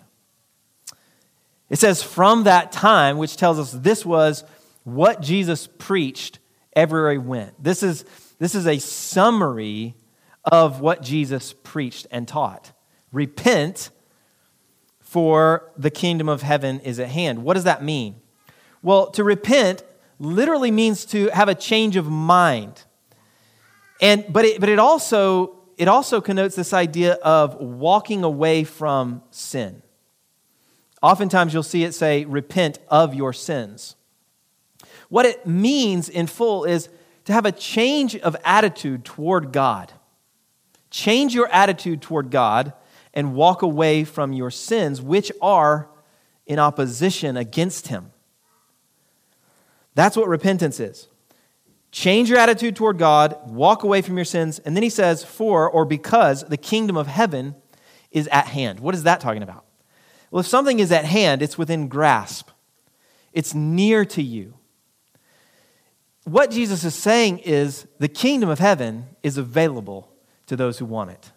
It 1.71 1.79
says, 1.79 2.03
from 2.03 2.45
that 2.45 2.71
time, 2.71 3.17
which 3.17 3.39
tells 3.39 3.59
us 3.59 3.73
this 3.73 4.05
was 4.05 4.45
what 4.85 5.23
Jesus 5.23 5.67
preached 5.79 6.39
everywhere 6.77 7.12
he 7.12 7.19
went. 7.19 7.65
This 7.65 7.83
is, 7.83 8.05
this 8.41 8.55
is 8.55 8.67
a 8.67 8.79
summary 8.79 9.95
of 10.45 10.83
what 10.83 11.01
Jesus 11.01 11.55
preached 11.55 12.07
and 12.11 12.29
taught. 12.29 12.73
Repent, 13.11 13.89
for 15.12 15.71
the 15.76 15.90
kingdom 15.90 16.26
of 16.26 16.40
heaven 16.40 16.81
is 16.81 16.99
at 16.99 17.09
hand. 17.09 17.45
What 17.45 17.52
does 17.52 17.64
that 17.64 17.85
mean? 17.85 18.14
Well, 18.81 19.11
to 19.11 19.23
repent 19.23 19.85
literally 20.19 20.71
means 20.71 21.04
to 21.04 21.28
have 21.35 21.50
a 21.50 21.54
change 21.54 21.97
of 21.97 22.09
mind. 22.09 22.85
And, 24.00 24.25
but, 24.31 24.47
it, 24.47 24.59
but 24.59 24.71
it, 24.71 24.78
also, 24.78 25.57
it 25.76 25.87
also 25.87 26.23
connotes 26.23 26.57
this 26.57 26.73
idea 26.73 27.16
of 27.16 27.57
walking 27.57 28.25
away 28.25 28.64
from 28.64 29.23
sin. 29.31 29.83
Oftentimes 31.02 31.52
you'll 31.52 31.62
see 31.62 31.85
it 31.85 31.92
say, 31.92 32.25
repent 32.25 32.78
of 32.88 33.14
your 33.14 33.35
sins. 33.35 33.97
What 35.11 35.26
it 35.26 35.47
means 35.47 36.09
in 36.09 36.26
full 36.26 36.64
is 36.64 36.88
to 37.26 37.35
have 37.35 37.45
a 37.45 37.52
change 37.52 38.16
of 38.16 38.35
attitude 38.47 39.04
toward 39.04 39.52
God. 39.52 39.92
Change 40.88 41.35
your 41.35 41.49
attitude 41.49 42.00
toward 42.00 42.31
God 42.31 42.73
and 43.14 43.35
walk 43.35 43.62
away 43.62 44.04
from 44.04 44.33
your 44.33 44.50
sins, 44.50 45.02
which 45.02 45.31
are 45.40 45.88
in 46.47 46.59
opposition 46.59 47.37
against 47.37 47.88
Him. 47.88 48.12
That's 49.95 50.16
what 50.16 50.28
repentance 50.28 50.81
is. 50.81 51.09
Change 51.90 52.31
your 52.31 52.38
attitude 52.38 52.75
toward 52.75 52.97
God, 52.97 53.37
walk 53.47 53.83
away 53.83 54.00
from 54.00 54.16
your 54.16 54.25
sins, 54.25 54.59
and 54.61 54.75
then 54.75 54.83
he 54.83 54.88
says, 54.88 55.23
For 55.23 55.69
or 55.69 55.85
because 55.85 56.42
the 56.45 56.57
kingdom 56.57 56.97
of 56.97 57.07
heaven 57.07 57.54
is 58.11 58.28
at 58.28 58.47
hand. 58.47 58.81
What 58.81 58.95
is 58.95 59.02
that 59.02 59.21
talking 59.21 59.42
about? 59.42 59.66
Well, 60.31 60.40
if 60.40 60.47
something 60.47 60.81
is 60.81 60.90
at 60.90 61.04
hand, 61.04 61.42
it's 61.42 61.59
within 61.59 61.88
grasp, 61.88 62.49
it's 63.35 63.54
near 63.54 64.07
to 64.07 64.23
you. 64.23 64.54
What 66.25 66.50
Jesus 66.50 66.85
is 66.85 66.95
saying 66.95 67.40
is 67.40 67.87
the 67.99 68.09
kingdom 68.09 68.49
of 68.49 68.59
heaven 68.59 69.07
is 69.23 69.37
available 69.37 70.11
to 70.47 70.57
those 70.57 70.78
who 70.78 70.87
want 70.87 71.11
it. 71.11 71.33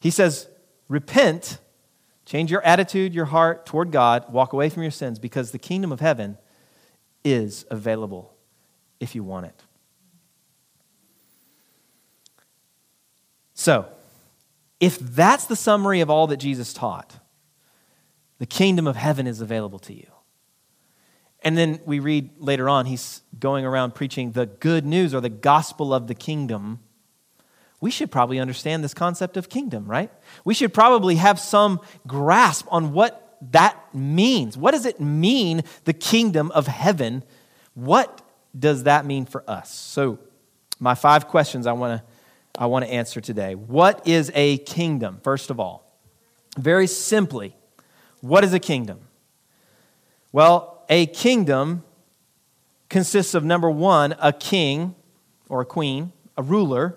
He 0.00 0.10
says, 0.10 0.48
Repent, 0.88 1.58
change 2.24 2.50
your 2.50 2.62
attitude, 2.62 3.14
your 3.14 3.26
heart 3.26 3.64
toward 3.64 3.92
God, 3.92 4.32
walk 4.32 4.52
away 4.52 4.68
from 4.68 4.82
your 4.82 4.90
sins, 4.90 5.18
because 5.18 5.52
the 5.52 5.58
kingdom 5.58 5.92
of 5.92 6.00
heaven 6.00 6.36
is 7.24 7.64
available 7.70 8.34
if 8.98 9.14
you 9.14 9.22
want 9.22 9.46
it. 9.46 9.62
So, 13.54 13.86
if 14.80 14.98
that's 14.98 15.44
the 15.44 15.56
summary 15.56 16.00
of 16.00 16.08
all 16.08 16.26
that 16.28 16.38
Jesus 16.38 16.72
taught, 16.72 17.18
the 18.38 18.46
kingdom 18.46 18.86
of 18.86 18.96
heaven 18.96 19.26
is 19.26 19.42
available 19.42 19.78
to 19.80 19.92
you. 19.92 20.06
And 21.42 21.56
then 21.56 21.80
we 21.84 22.00
read 22.00 22.30
later 22.38 22.68
on, 22.68 22.86
he's 22.86 23.22
going 23.38 23.64
around 23.64 23.94
preaching 23.94 24.32
the 24.32 24.46
good 24.46 24.84
news 24.84 25.14
or 25.14 25.20
the 25.20 25.28
gospel 25.28 25.92
of 25.92 26.06
the 26.06 26.14
kingdom. 26.14 26.80
We 27.80 27.90
should 27.90 28.10
probably 28.10 28.38
understand 28.38 28.84
this 28.84 28.94
concept 28.94 29.36
of 29.36 29.48
kingdom, 29.48 29.86
right? 29.86 30.10
We 30.44 30.54
should 30.54 30.74
probably 30.74 31.16
have 31.16 31.40
some 31.40 31.80
grasp 32.06 32.66
on 32.70 32.92
what 32.92 33.38
that 33.52 33.94
means. 33.94 34.56
What 34.58 34.72
does 34.72 34.84
it 34.84 35.00
mean, 35.00 35.62
the 35.84 35.94
kingdom 35.94 36.50
of 36.50 36.66
heaven? 36.66 37.24
What 37.74 38.20
does 38.58 38.82
that 38.84 39.06
mean 39.06 39.24
for 39.24 39.42
us? 39.48 39.72
So, 39.72 40.18
my 40.78 40.94
five 40.94 41.28
questions 41.28 41.66
I 41.66 41.72
want 41.72 42.00
to 42.00 42.04
I 42.58 42.66
want 42.66 42.84
to 42.84 42.90
answer 42.90 43.20
today. 43.20 43.54
What 43.54 44.06
is 44.06 44.30
a 44.34 44.58
kingdom? 44.58 45.20
First 45.22 45.50
of 45.50 45.60
all, 45.60 45.86
very 46.58 46.86
simply, 46.86 47.56
what 48.20 48.44
is 48.44 48.52
a 48.52 48.58
kingdom? 48.58 49.00
Well, 50.32 50.84
a 50.88 51.06
kingdom 51.06 51.84
consists 52.88 53.34
of 53.34 53.44
number 53.44 53.70
1, 53.70 54.16
a 54.20 54.32
king 54.32 54.94
or 55.48 55.60
a 55.62 55.64
queen, 55.64 56.12
a 56.36 56.42
ruler. 56.42 56.96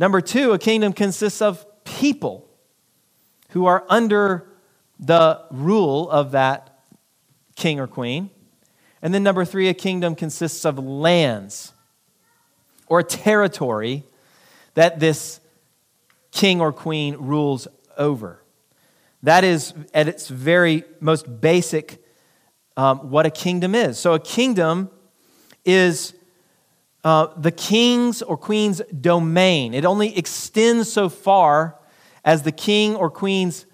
Number 0.00 0.22
2, 0.22 0.52
a 0.52 0.58
kingdom 0.58 0.94
consists 0.94 1.42
of 1.42 1.66
people 1.84 2.48
who 3.50 3.66
are 3.66 3.84
under 3.90 4.50
the 4.98 5.42
rule 5.50 6.08
of 6.08 6.30
that 6.30 6.80
king 7.54 7.78
or 7.78 7.86
queen. 7.86 8.30
And 9.02 9.12
then, 9.12 9.22
number 9.22 9.44
three, 9.44 9.68
a 9.68 9.74
kingdom 9.74 10.14
consists 10.14 10.64
of 10.64 10.78
lands 10.78 11.74
or 12.86 13.02
territory 13.02 14.04
that 14.72 15.00
this 15.00 15.38
king 16.32 16.62
or 16.62 16.72
queen 16.72 17.16
rules 17.18 17.68
over. 17.98 18.42
That 19.22 19.44
is, 19.44 19.74
at 19.92 20.08
its 20.08 20.28
very 20.28 20.84
most 21.00 21.42
basic, 21.42 22.02
um, 22.74 23.10
what 23.10 23.26
a 23.26 23.30
kingdom 23.30 23.74
is. 23.74 23.98
So, 23.98 24.14
a 24.14 24.20
kingdom 24.20 24.88
is 25.66 26.14
uh, 27.02 27.28
the 27.36 27.50
king's 27.50 28.22
or 28.22 28.36
queen's 28.36 28.82
domain. 29.00 29.74
It 29.74 29.84
only 29.84 30.16
extends 30.16 30.92
so 30.92 31.08
far 31.08 31.78
as 32.24 32.42
the 32.42 32.52
king 32.52 32.94
or 32.94 33.10
queen's 33.10 33.66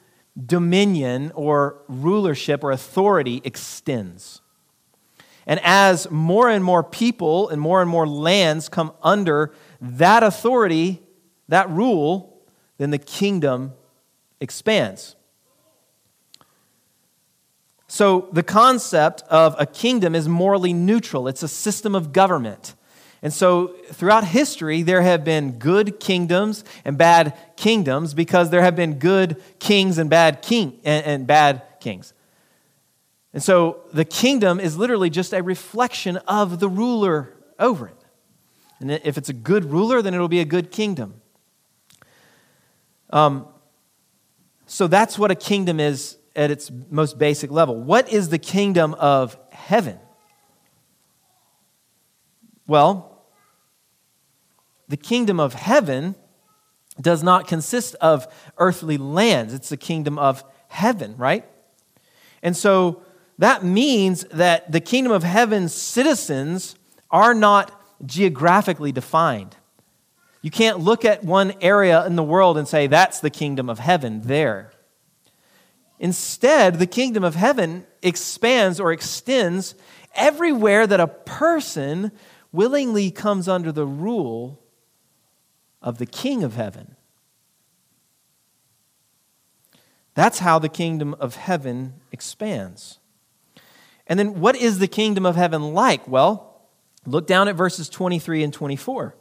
dominion 0.45 1.33
or 1.35 1.83
rulership 1.89 2.63
or 2.63 2.71
authority 2.71 3.41
extends. 3.45 4.43
And 5.47 5.61
as 5.63 6.11
more 6.11 6.49
and 6.51 6.63
more 6.63 6.83
people 6.83 7.49
and 7.49 7.61
more 7.61 7.81
and 7.81 7.91
more 7.91 8.07
lands 8.07 8.69
come 8.69 8.93
under 9.03 9.53
that 9.81 10.23
authority, 10.23 11.03
that 11.49 11.71
rule, 11.71 12.43
then 12.79 12.91
the 12.91 12.99
kingdom 12.99 13.73
expands. 14.41 15.17
So, 17.89 18.29
the 18.33 18.43
concept 18.43 19.23
of 19.23 19.55
a 19.59 19.65
kingdom 19.65 20.17
is 20.17 20.29
morally 20.29 20.73
neutral. 20.73 21.29
It's 21.29 21.45
a 21.45 21.49
system 21.49 21.95
of 21.95 22.13
government. 22.13 22.75
And 23.23 23.33
so, 23.33 23.69
throughout 23.93 24.25
history, 24.25 24.83
there 24.83 25.03
have 25.03 25.25
been 25.25 25.59
good 25.59 25.99
kingdoms 25.99 26.65
and 26.85 26.99
bad 26.99 27.37
kingdoms 27.57 28.15
because 28.15 28.51
there 28.51 28.63
have 28.63 28.77
been 28.77 28.99
good 28.99 29.43
kings 29.59 29.99
and 29.99 30.11
bad 30.11 30.43
king 30.43 30.79
and, 30.85 31.05
and 31.07 31.27
bad 31.27 31.63
kings. 31.81 32.13
And 33.33 33.43
so 33.43 33.81
the 33.93 34.05
kingdom 34.05 34.61
is 34.61 34.79
literally 34.79 35.11
just 35.11 35.35
a 35.35 35.43
reflection 35.43 36.17
of 36.27 36.59
the 36.59 36.69
ruler 36.71 37.35
over 37.59 37.89
it. 37.89 38.05
And 38.81 38.91
if 38.91 39.19
it's 39.19 39.29
a 39.29 39.35
good 39.35 39.67
ruler, 39.67 40.01
then 40.01 40.15
it'll 40.15 40.27
be 40.27 40.41
a 40.41 40.47
good 40.47 40.71
kingdom. 40.71 41.21
Um, 43.11 43.47
so 44.67 44.87
that's 44.87 45.19
what 45.19 45.31
a 45.31 45.35
kingdom 45.35 45.81
is 45.81 46.17
at 46.35 46.51
its 46.51 46.71
most 46.91 47.19
basic 47.19 47.51
level. 47.51 47.77
What 47.77 48.11
is 48.11 48.31
the 48.31 48.39
kingdom 48.39 48.95
of 48.95 49.39
heaven? 49.53 49.99
Well, 52.67 53.23
the 54.89 54.97
kingdom 54.97 55.41
of 55.41 55.55
heaven 55.55 56.15
does 57.01 57.23
not 57.23 57.47
consist 57.47 57.95
of 57.97 58.27
earthly 58.59 58.97
lands, 58.97 59.53
it's 59.53 59.69
the 59.69 59.77
kingdom 59.77 60.19
of 60.19 60.43
heaven, 60.69 61.17
right? 61.17 61.45
And 62.43 62.57
so 62.57 63.03
that 63.39 63.65
means 63.65 64.25
that 64.33 64.71
the 64.73 64.81
kingdom 64.81 65.13
of 65.13 65.23
heaven's 65.23 65.75
citizens 65.75 66.77
are 67.11 67.35
not 67.35 67.73
geographically 68.05 68.93
defined. 68.93 69.57
You 70.43 70.51
can't 70.51 70.81
look 70.81 71.05
at 71.05 71.25
one 71.25 71.55
area 71.61 72.07
in 72.07 72.17
the 72.17 72.23
world 72.23 72.57
and 72.57 72.69
say, 72.69 72.87
that's 72.87 73.21
the 73.21 73.31
kingdom 73.31 73.69
of 73.69 73.79
heaven 73.79 74.23
there. 74.23 74.73
Instead, 75.99 76.79
the 76.79 76.87
kingdom 76.87 77.25
of 77.25 77.35
heaven 77.35 77.87
expands 78.03 78.79
or 78.79 78.93
extends 78.93 79.75
everywhere 80.15 80.87
that 80.87 81.01
a 81.01 81.07
person 81.07 82.13
willingly 82.57 83.11
comes 83.13 83.47
under 83.47 83.71
the 83.71 83.87
rule 83.87 84.61
of 85.81 85.99
the 85.99 86.07
king 86.07 86.43
of 86.43 86.55
heaven. 86.55 86.97
That's 90.15 90.39
how 90.39 90.59
the 90.59 90.71
kingdom 90.71 91.15
of 91.21 91.37
heaven 91.37 92.01
expands. 92.11 92.99
And 94.07 94.19
then, 94.19 94.41
what 94.41 94.57
is 94.57 94.79
the 94.79 94.89
kingdom 94.89 95.27
of 95.27 95.37
heaven 95.37 95.75
like? 95.75 96.09
Well, 96.09 96.63
look 97.05 97.27
down 97.27 97.49
at 97.49 97.55
verses 97.55 97.89
23 97.89 98.43
and 98.43 98.53
24. 98.53 99.15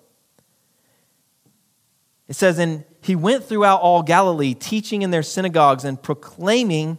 It 2.27 2.36
says, 2.36 2.58
And 2.58 2.86
he 3.01 3.15
went 3.15 3.44
throughout 3.44 3.82
all 3.82 4.01
Galilee, 4.04 4.54
teaching 4.54 5.01
in 5.01 5.12
their 5.12 5.24
synagogues 5.24 5.84
and 5.84 6.01
proclaiming 6.01 6.98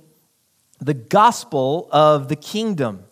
the 0.78 0.95
gospel 0.95 1.88
of 1.90 2.28
the 2.28 2.37
kingdom 2.37 3.05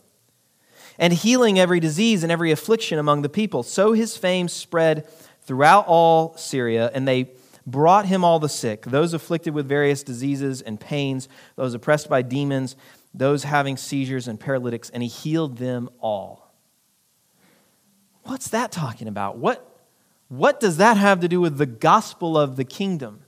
and 0.99 1.13
healing 1.13 1.59
every 1.59 1.81
disease 1.81 2.23
and 2.23 2.31
every 2.31 2.51
affliction 2.51 2.99
among 2.99 3.23
the 3.23 3.29
people. 3.29 3.63
So 3.63 3.93
his 3.93 4.17
fame 4.17 4.49
spread 4.49 5.09
throughout 5.43 5.87
all 5.87 6.37
Syria, 6.37 6.91
and 6.95 7.07
they 7.07 7.31
brought 7.67 8.07
him 8.07 8.25
all 8.25 8.39
the 8.39 8.49
sick, 8.49 8.83
those 8.85 9.15
afflicted 9.15 9.55
with 9.55 9.67
various 9.67 10.03
diseases 10.03 10.61
and 10.61 10.79
pains, 10.79 11.29
those 11.57 11.75
oppressed 11.75 12.09
by 12.09 12.23
demons, 12.23 12.77
those 13.13 13.45
having 13.45 13.77
seizures 13.77 14.29
and 14.29 14.39
paralytics, 14.39 14.91
and 14.91 15.03
he 15.03 15.09
healed 15.09 15.59
them 15.59 15.89
all. 16.01 16.55
What's 18.25 18.49
that 18.49 18.73
talking 18.73 19.09
about? 19.09 19.39
What, 19.39 19.67
what 20.29 20.61
does 20.61 20.79
that 20.79 20.97
have 20.97 21.21
to 21.21 21.29
do 21.29 21.41
with 21.41 21.59
the 21.59 21.67
gospel 21.67 22.37
of 22.37 22.57
the 22.57 22.65
kingdom? 22.65 23.21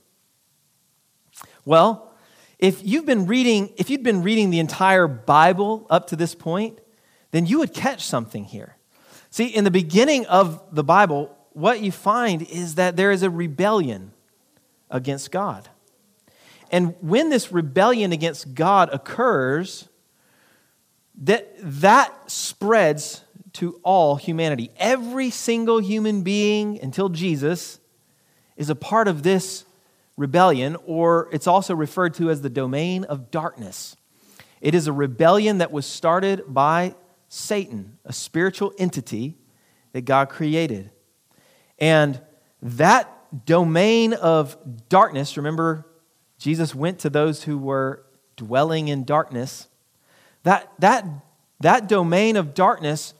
Well, 1.65 2.13
if 2.59 2.83
you've 2.83 3.05
been 3.05 3.27
reading, 3.27 3.71
if 3.77 3.89
you'd 3.89 4.03
been 4.03 4.23
reading 4.23 4.49
the 4.49 4.59
entire 4.59 5.07
Bible 5.07 5.85
up 5.89 6.07
to 6.07 6.15
this 6.15 6.33
point, 6.33 6.79
then 7.31 7.45
you 7.45 7.59
would 7.59 7.73
catch 7.73 8.05
something 8.05 8.45
here. 8.45 8.75
See, 9.29 9.47
in 9.47 9.63
the 9.63 9.71
beginning 9.71 10.25
of 10.27 10.63
the 10.73 10.83
Bible, 10.83 11.35
what 11.53 11.81
you 11.81 11.91
find 11.91 12.41
is 12.43 12.75
that 12.75 12.95
there 12.95 13.11
is 13.11 13.23
a 13.23 13.29
rebellion 13.29 14.11
against 14.89 15.31
God. 15.31 15.69
And 16.71 16.95
when 17.01 17.29
this 17.29 17.51
rebellion 17.51 18.11
against 18.11 18.53
God 18.53 18.89
occurs, 18.93 19.89
that, 21.23 21.53
that 21.59 22.13
spreads 22.29 23.23
to 23.53 23.79
all 23.83 24.17
humanity. 24.17 24.69
Every 24.77 25.29
single 25.29 25.79
human 25.79 26.21
being 26.21 26.79
until 26.79 27.09
Jesus 27.09 27.79
is 28.55 28.69
a 28.69 28.75
part 28.75 29.07
of 29.07 29.23
this 29.23 29.65
rebellion, 30.15 30.77
or 30.85 31.27
it's 31.31 31.47
also 31.47 31.75
referred 31.75 32.13
to 32.15 32.29
as 32.29 32.41
the 32.41 32.49
domain 32.49 33.03
of 33.05 33.31
darkness. 33.31 33.95
It 34.61 34.75
is 34.75 34.87
a 34.87 34.93
rebellion 34.93 35.59
that 35.59 35.71
was 35.71 35.85
started 35.85 36.43
by 36.47 36.95
Satan, 37.29 37.97
a 38.05 38.13
spiritual 38.13 38.73
entity 38.77 39.35
that 39.93 40.05
God 40.05 40.29
created. 40.29 40.91
And 41.79 42.21
that 42.61 43.45
domain 43.45 44.13
of 44.13 44.57
darkness, 44.89 45.37
remember, 45.37 45.85
Jesus 46.37 46.73
went 46.73 46.99
to 46.99 47.09
those 47.09 47.43
who 47.43 47.57
were 47.57 48.05
dwelling 48.35 48.87
in 48.87 49.03
darkness. 49.03 49.67
That, 50.43 50.71
that, 50.79 51.05
that 51.59 51.87
domain 51.87 52.37
of 52.37 52.53
darkness 52.53 53.13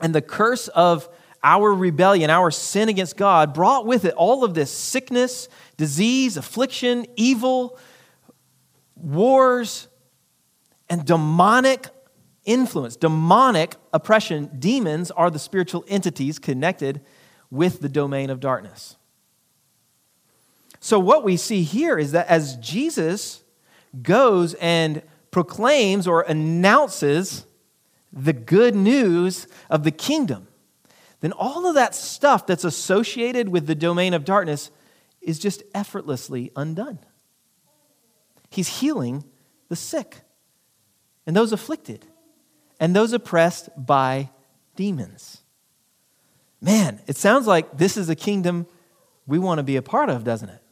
and 0.00 0.14
the 0.14 0.22
curse 0.22 0.68
of 0.68 1.08
our 1.42 1.72
rebellion, 1.72 2.30
our 2.30 2.50
sin 2.50 2.88
against 2.88 3.16
God, 3.16 3.54
brought 3.54 3.86
with 3.86 4.04
it 4.04 4.14
all 4.14 4.44
of 4.44 4.54
this 4.54 4.70
sickness, 4.70 5.48
disease, 5.76 6.36
affliction, 6.36 7.06
evil, 7.16 7.78
wars, 8.96 9.86
and 10.90 11.04
demonic 11.04 11.86
influence, 12.48 12.96
demonic 12.96 13.76
oppression. 13.92 14.50
Demons 14.58 15.10
are 15.12 15.30
the 15.30 15.38
spiritual 15.38 15.84
entities 15.86 16.38
connected 16.38 17.00
with 17.50 17.80
the 17.80 17.88
domain 17.88 18.30
of 18.30 18.40
darkness. 18.40 18.96
So, 20.80 20.98
what 20.98 21.24
we 21.24 21.36
see 21.36 21.62
here 21.62 21.98
is 21.98 22.12
that 22.12 22.26
as 22.28 22.56
Jesus 22.56 23.42
goes 24.02 24.54
and 24.54 25.02
proclaims 25.30 26.08
or 26.08 26.22
announces 26.22 27.44
the 28.12 28.32
good 28.32 28.74
news 28.74 29.46
of 29.68 29.84
the 29.84 29.90
kingdom, 29.90 30.48
then 31.20 31.32
all 31.32 31.66
of 31.66 31.74
that 31.74 31.94
stuff 31.94 32.46
that's 32.46 32.64
associated 32.64 33.48
with 33.48 33.66
the 33.66 33.74
domain 33.74 34.14
of 34.14 34.24
darkness 34.24 34.70
is 35.20 35.38
just 35.38 35.62
effortlessly 35.74 36.50
undone. 36.56 37.00
He's 38.50 38.80
healing 38.80 39.24
the 39.68 39.76
sick 39.76 40.20
and 41.26 41.36
those 41.36 41.52
afflicted 41.52 42.06
and 42.80 42.94
those 42.94 43.12
oppressed 43.12 43.68
by 43.76 44.30
demons. 44.76 45.42
Man, 46.60 47.00
it 47.06 47.16
sounds 47.16 47.46
like 47.46 47.76
this 47.76 47.96
is 47.96 48.08
a 48.08 48.16
kingdom 48.16 48.66
we 49.26 49.38
want 49.38 49.58
to 49.58 49.62
be 49.62 49.76
a 49.76 49.82
part 49.82 50.08
of, 50.08 50.24
doesn't 50.24 50.48
it? 50.48 50.62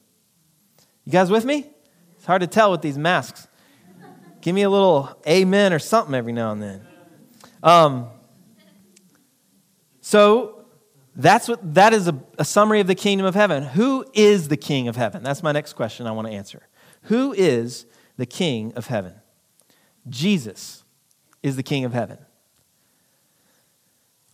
You 1.05 1.13
guys 1.13 1.31
with 1.31 1.45
me? 1.45 1.71
It's 2.17 2.25
hard 2.25 2.41
to 2.41 2.47
tell 2.47 2.71
with 2.73 2.83
these 2.83 2.99
masks. 2.99 3.47
Give 4.41 4.55
me 4.55 4.63
a 4.63 4.71
little 4.71 5.17
amen 5.27 5.73
or 5.73 5.79
something 5.79 6.15
every 6.15 6.33
now 6.33 6.53
and 6.53 6.63
then. 6.63 6.87
Um, 7.63 8.09
so 10.01 10.65
that's 11.15 11.49
what 11.49 11.75
that 11.75 11.93
is 11.93 12.09
a, 12.09 12.21
a 12.39 12.45
summary 12.45 12.81
of 12.81 12.87
the 12.87 12.95
kingdom 12.95 13.27
of 13.27 13.35
heaven. 13.35 13.63
Who 13.63 14.05
is 14.13 14.49
the 14.49 14.57
king 14.57 14.89
of 14.89 14.97
heaven? 14.97 15.23
That's 15.23 15.43
my 15.43 15.53
next 15.53 15.73
question 15.73 16.07
I 16.07 16.13
want 16.13 16.29
to 16.29 16.35
answer. 16.35 16.69
Who 17.03 17.33
is 17.33 17.87
the 18.17 18.27
king 18.27 18.73
of 18.75 18.87
heaven? 18.87 19.15
Jesus 20.09 20.85
is 21.47 21.57
the 21.57 21.63
King 21.63 21.85
of 21.85 21.93
heaven. 21.93 22.19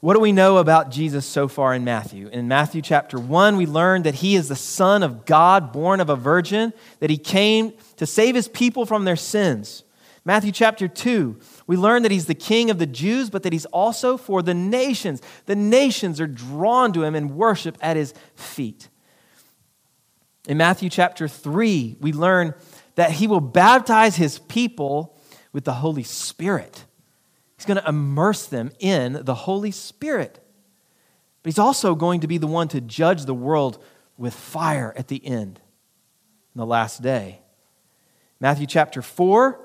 What 0.00 0.14
do 0.14 0.20
we 0.20 0.32
know 0.32 0.56
about 0.56 0.90
Jesus 0.90 1.24
so 1.24 1.46
far 1.46 1.74
in 1.74 1.84
Matthew? 1.84 2.26
In 2.28 2.48
Matthew 2.48 2.82
chapter 2.82 3.20
1, 3.20 3.56
we 3.56 3.66
learn 3.66 4.02
that 4.02 4.16
he 4.16 4.34
is 4.34 4.48
the 4.48 4.56
Son 4.56 5.02
of 5.04 5.24
God, 5.26 5.72
born 5.72 6.00
of 6.00 6.10
a 6.10 6.16
virgin, 6.16 6.72
that 6.98 7.10
he 7.10 7.18
came 7.18 7.74
to 7.98 8.06
save 8.06 8.34
his 8.34 8.48
people 8.48 8.84
from 8.84 9.04
their 9.04 9.14
sins. 9.14 9.84
Matthew 10.24 10.52
chapter 10.52 10.88
2, 10.88 11.38
we 11.66 11.76
learn 11.76 12.02
that 12.02 12.10
he's 12.10 12.26
the 12.26 12.34
King 12.34 12.70
of 12.70 12.78
the 12.78 12.86
Jews, 12.86 13.30
but 13.30 13.42
that 13.44 13.52
he's 13.52 13.66
also 13.66 14.16
for 14.16 14.42
the 14.42 14.54
nations. 14.54 15.20
The 15.46 15.56
nations 15.56 16.20
are 16.20 16.26
drawn 16.26 16.92
to 16.94 17.04
him 17.04 17.14
and 17.14 17.36
worship 17.36 17.76
at 17.80 17.96
his 17.96 18.14
feet. 18.34 18.88
In 20.48 20.56
Matthew 20.56 20.90
chapter 20.90 21.28
3, 21.28 21.98
we 22.00 22.12
learn 22.12 22.54
that 22.94 23.12
he 23.12 23.26
will 23.26 23.40
baptize 23.40 24.16
his 24.16 24.38
people 24.38 25.16
with 25.52 25.64
the 25.64 25.74
Holy 25.74 26.02
Spirit. 26.02 26.86
He's 27.62 27.72
going 27.72 27.80
to 27.80 27.88
immerse 27.88 28.46
them 28.46 28.72
in 28.80 29.20
the 29.22 29.36
Holy 29.36 29.70
Spirit. 29.70 30.44
But 31.42 31.52
he's 31.52 31.60
also 31.60 31.94
going 31.94 32.22
to 32.22 32.26
be 32.26 32.36
the 32.36 32.48
one 32.48 32.66
to 32.66 32.80
judge 32.80 33.24
the 33.24 33.34
world 33.34 33.80
with 34.18 34.34
fire 34.34 34.92
at 34.96 35.06
the 35.06 35.24
end, 35.24 35.60
in 36.54 36.58
the 36.58 36.66
last 36.66 37.02
day. 37.02 37.40
Matthew 38.40 38.66
chapter 38.66 39.00
4, 39.00 39.60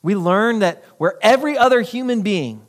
we 0.00 0.14
learn 0.16 0.60
that 0.60 0.82
where 0.96 1.18
every 1.20 1.58
other 1.58 1.82
human 1.82 2.22
being 2.22 2.64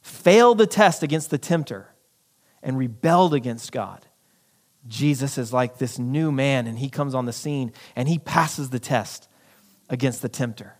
failed 0.00 0.58
the 0.58 0.66
test 0.66 1.04
against 1.04 1.30
the 1.30 1.38
tempter 1.38 1.94
and 2.60 2.76
rebelled 2.76 3.34
against 3.34 3.70
God, 3.70 4.04
Jesus 4.88 5.38
is 5.38 5.52
like 5.52 5.78
this 5.78 5.96
new 5.96 6.32
man, 6.32 6.66
and 6.66 6.76
he 6.76 6.90
comes 6.90 7.14
on 7.14 7.26
the 7.26 7.32
scene 7.32 7.72
and 7.94 8.08
he 8.08 8.18
passes 8.18 8.70
the 8.70 8.80
test 8.80 9.28
against 9.88 10.22
the 10.22 10.28
tempter. 10.28 10.74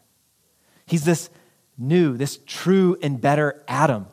He's 0.86 1.04
this 1.04 1.30
new, 1.78 2.16
this 2.16 2.38
true 2.46 2.96
and 3.02 3.20
better 3.20 3.62
Adam. 3.66 4.06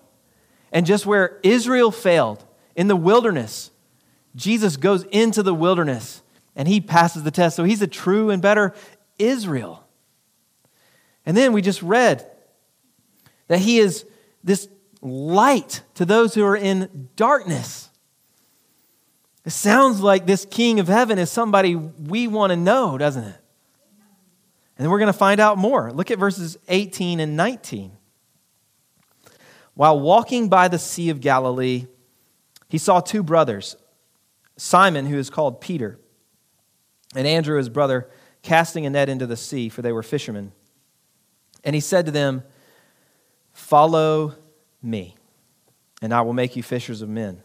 And 0.71 0.85
just 0.85 1.05
where 1.05 1.39
Israel 1.43 1.91
failed 1.91 2.45
in 2.75 2.87
the 2.87 2.95
wilderness, 2.95 3.71
Jesus 4.35 4.77
goes 4.77 5.03
into 5.05 5.43
the 5.43 5.53
wilderness 5.53 6.21
and 6.55 6.67
he 6.67 6.81
passes 6.81 7.23
the 7.23 7.31
test. 7.31 7.55
So 7.55 7.63
he's 7.63 7.81
a 7.81 7.87
true 7.87 8.29
and 8.29 8.41
better 8.41 8.73
Israel. 9.17 9.83
And 11.25 11.35
then 11.35 11.53
we 11.53 11.61
just 11.61 11.81
read 11.81 12.25
that 13.47 13.59
he 13.59 13.79
is 13.79 14.05
this 14.43 14.67
light 15.01 15.81
to 15.95 16.05
those 16.05 16.33
who 16.33 16.43
are 16.43 16.55
in 16.55 17.09
darkness. 17.15 17.89
It 19.45 19.51
sounds 19.51 20.01
like 20.01 20.25
this 20.25 20.45
king 20.45 20.79
of 20.79 20.87
heaven 20.87 21.17
is 21.17 21.31
somebody 21.31 21.75
we 21.75 22.27
want 22.27 22.51
to 22.51 22.55
know, 22.55 22.97
doesn't 22.97 23.23
it? 23.23 23.35
And 24.79 24.89
we're 24.89 24.97
going 24.97 25.11
to 25.11 25.17
find 25.17 25.41
out 25.41 25.57
more. 25.57 25.91
Look 25.91 26.09
at 26.09 26.17
verses 26.17 26.57
18 26.69 27.19
and 27.19 27.35
19. 27.35 27.91
While 29.73 29.99
walking 29.99 30.47
by 30.47 30.69
the 30.69 30.79
Sea 30.79 31.09
of 31.09 31.19
Galilee, 31.19 31.87
he 32.69 32.77
saw 32.77 33.01
two 33.01 33.21
brothers 33.21 33.75
Simon, 34.57 35.05
who 35.05 35.17
is 35.17 35.29
called 35.29 35.61
Peter, 35.61 35.99
and 37.15 37.25
Andrew, 37.25 37.57
his 37.57 37.69
brother, 37.69 38.09
casting 38.41 38.85
a 38.85 38.89
net 38.89 39.07
into 39.07 39.25
the 39.25 39.37
sea, 39.37 39.69
for 39.69 39.81
they 39.81 39.91
were 39.91 40.03
fishermen. 40.03 40.51
And 41.63 41.75
he 41.75 41.79
said 41.81 42.05
to 42.07 42.11
them, 42.11 42.43
Follow 43.53 44.35
me, 44.81 45.15
and 46.01 46.13
I 46.13 46.21
will 46.21 46.33
make 46.33 46.55
you 46.55 46.63
fishers 46.63 47.01
of 47.01 47.09
men. 47.09 47.41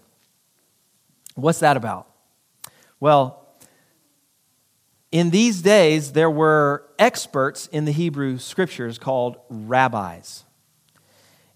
What's 1.34 1.60
that 1.60 1.76
about? 1.76 2.08
Well, 3.00 3.43
in 5.14 5.30
these 5.30 5.62
days, 5.62 6.10
there 6.10 6.28
were 6.28 6.84
experts 6.98 7.68
in 7.68 7.84
the 7.84 7.92
Hebrew 7.92 8.36
scriptures 8.36 8.98
called 8.98 9.36
rabbis. 9.48 10.42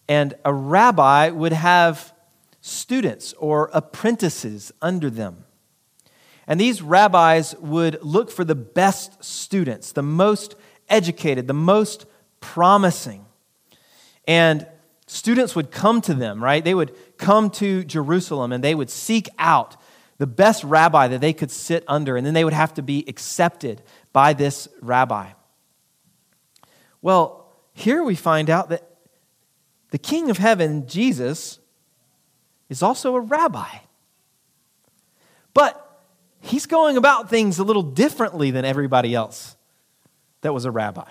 And 0.08 0.34
a 0.44 0.54
rabbi 0.54 1.30
would 1.30 1.52
have 1.52 2.12
students 2.60 3.32
or 3.32 3.68
apprentices 3.74 4.70
under 4.80 5.10
them. 5.10 5.44
And 6.46 6.60
these 6.60 6.82
rabbis 6.82 7.56
would 7.56 8.00
look 8.00 8.30
for 8.30 8.44
the 8.44 8.54
best 8.54 9.24
students, 9.24 9.90
the 9.90 10.04
most 10.04 10.54
educated, 10.88 11.48
the 11.48 11.52
most 11.52 12.06
promising. 12.38 13.26
And 14.28 14.68
students 15.08 15.56
would 15.56 15.72
come 15.72 16.00
to 16.02 16.14
them, 16.14 16.44
right? 16.44 16.62
They 16.62 16.76
would 16.76 16.94
come 17.16 17.50
to 17.50 17.82
Jerusalem 17.82 18.52
and 18.52 18.62
they 18.62 18.76
would 18.76 18.88
seek 18.88 19.28
out 19.36 19.76
the 20.18 20.26
best 20.26 20.64
rabbi 20.64 21.08
that 21.08 21.20
they 21.20 21.32
could 21.32 21.50
sit 21.50 21.84
under, 21.86 22.16
and 22.16 22.26
then 22.26 22.34
they 22.34 22.44
would 22.44 22.52
have 22.52 22.74
to 22.74 22.82
be 22.82 23.04
accepted 23.06 23.82
by 24.12 24.32
this 24.32 24.68
rabbi. 24.80 25.30
Well, 27.00 27.52
here 27.72 28.02
we 28.02 28.16
find 28.16 28.50
out 28.50 28.68
that 28.70 28.82
the 29.90 29.98
King 29.98 30.30
of 30.30 30.38
Heaven, 30.38 30.86
Jesus, 30.86 31.60
is 32.68 32.82
also 32.82 33.14
a 33.14 33.20
rabbi. 33.20 33.68
But 35.54 36.02
he's 36.40 36.66
going 36.66 36.96
about 36.96 37.30
things 37.30 37.58
a 37.58 37.64
little 37.64 37.82
differently 37.82 38.50
than 38.50 38.64
everybody 38.64 39.14
else 39.14 39.56
that 40.42 40.52
was 40.52 40.64
a 40.64 40.70
rabbi. 40.70 41.10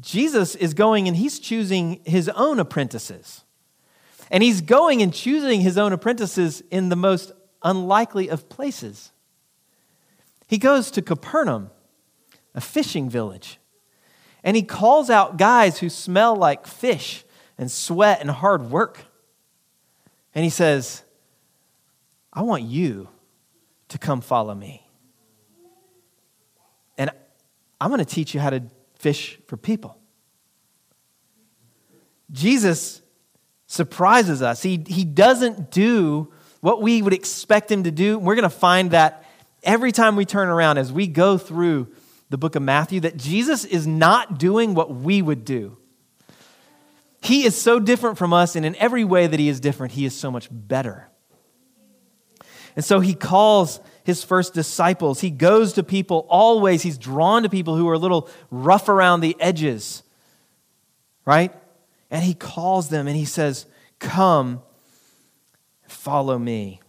Jesus 0.00 0.54
is 0.54 0.74
going 0.74 1.06
and 1.06 1.16
he's 1.16 1.38
choosing 1.38 2.00
his 2.04 2.28
own 2.30 2.58
apprentices. 2.58 3.42
And 4.30 4.42
he's 4.42 4.60
going 4.60 5.02
and 5.02 5.14
choosing 5.14 5.60
his 5.60 5.78
own 5.78 5.92
apprentices 5.92 6.62
in 6.70 6.88
the 6.88 6.96
most 6.96 7.32
unlikely 7.66 8.30
of 8.30 8.48
places. 8.48 9.12
He 10.46 10.56
goes 10.56 10.90
to 10.92 11.02
Capernaum, 11.02 11.70
a 12.54 12.60
fishing 12.60 13.10
village, 13.10 13.58
and 14.44 14.56
he 14.56 14.62
calls 14.62 15.10
out 15.10 15.36
guys 15.36 15.80
who 15.80 15.90
smell 15.90 16.36
like 16.36 16.66
fish 16.66 17.24
and 17.58 17.70
sweat 17.70 18.20
and 18.20 18.30
hard 18.30 18.70
work. 18.70 19.04
And 20.34 20.44
he 20.44 20.50
says, 20.50 21.02
I 22.32 22.42
want 22.42 22.62
you 22.62 23.08
to 23.88 23.98
come 23.98 24.20
follow 24.20 24.54
me. 24.54 24.86
And 26.96 27.10
I'm 27.80 27.90
going 27.90 27.98
to 27.98 28.04
teach 28.04 28.34
you 28.34 28.40
how 28.40 28.50
to 28.50 28.62
fish 28.94 29.38
for 29.48 29.56
people. 29.56 29.98
Jesus 32.30 33.02
surprises 33.66 34.42
us. 34.42 34.62
He, 34.62 34.84
he 34.86 35.04
doesn't 35.04 35.70
do 35.70 36.32
what 36.60 36.82
we 36.82 37.02
would 37.02 37.12
expect 37.12 37.70
him 37.70 37.84
to 37.84 37.90
do. 37.90 38.18
We're 38.18 38.34
going 38.34 38.42
to 38.44 38.50
find 38.50 38.90
that 38.92 39.24
every 39.62 39.92
time 39.92 40.16
we 40.16 40.24
turn 40.24 40.48
around 40.48 40.78
as 40.78 40.92
we 40.92 41.06
go 41.06 41.38
through 41.38 41.88
the 42.30 42.38
book 42.38 42.56
of 42.56 42.62
Matthew, 42.62 43.00
that 43.00 43.16
Jesus 43.16 43.64
is 43.64 43.86
not 43.86 44.38
doing 44.38 44.74
what 44.74 44.94
we 44.94 45.22
would 45.22 45.44
do. 45.44 45.76
He 47.22 47.44
is 47.44 47.60
so 47.60 47.78
different 47.78 48.18
from 48.18 48.32
us, 48.32 48.56
and 48.56 48.64
in 48.64 48.76
every 48.76 49.04
way 49.04 49.26
that 49.26 49.40
he 49.40 49.48
is 49.48 49.60
different, 49.60 49.92
he 49.92 50.04
is 50.04 50.16
so 50.16 50.30
much 50.30 50.48
better. 50.50 51.08
And 52.76 52.84
so 52.84 53.00
he 53.00 53.14
calls 53.14 53.80
his 54.04 54.22
first 54.22 54.54
disciples. 54.54 55.20
He 55.20 55.30
goes 55.30 55.72
to 55.72 55.82
people 55.82 56.26
always. 56.28 56.82
He's 56.82 56.98
drawn 56.98 57.42
to 57.42 57.48
people 57.48 57.74
who 57.74 57.88
are 57.88 57.94
a 57.94 57.98
little 57.98 58.28
rough 58.50 58.88
around 58.88 59.20
the 59.20 59.34
edges, 59.40 60.02
right? 61.24 61.52
And 62.10 62.22
he 62.22 62.34
calls 62.34 62.88
them 62.88 63.08
and 63.08 63.16
he 63.16 63.24
says, 63.24 63.66
Come, 63.98 64.62
follow 66.06 66.38
me. 66.38 66.80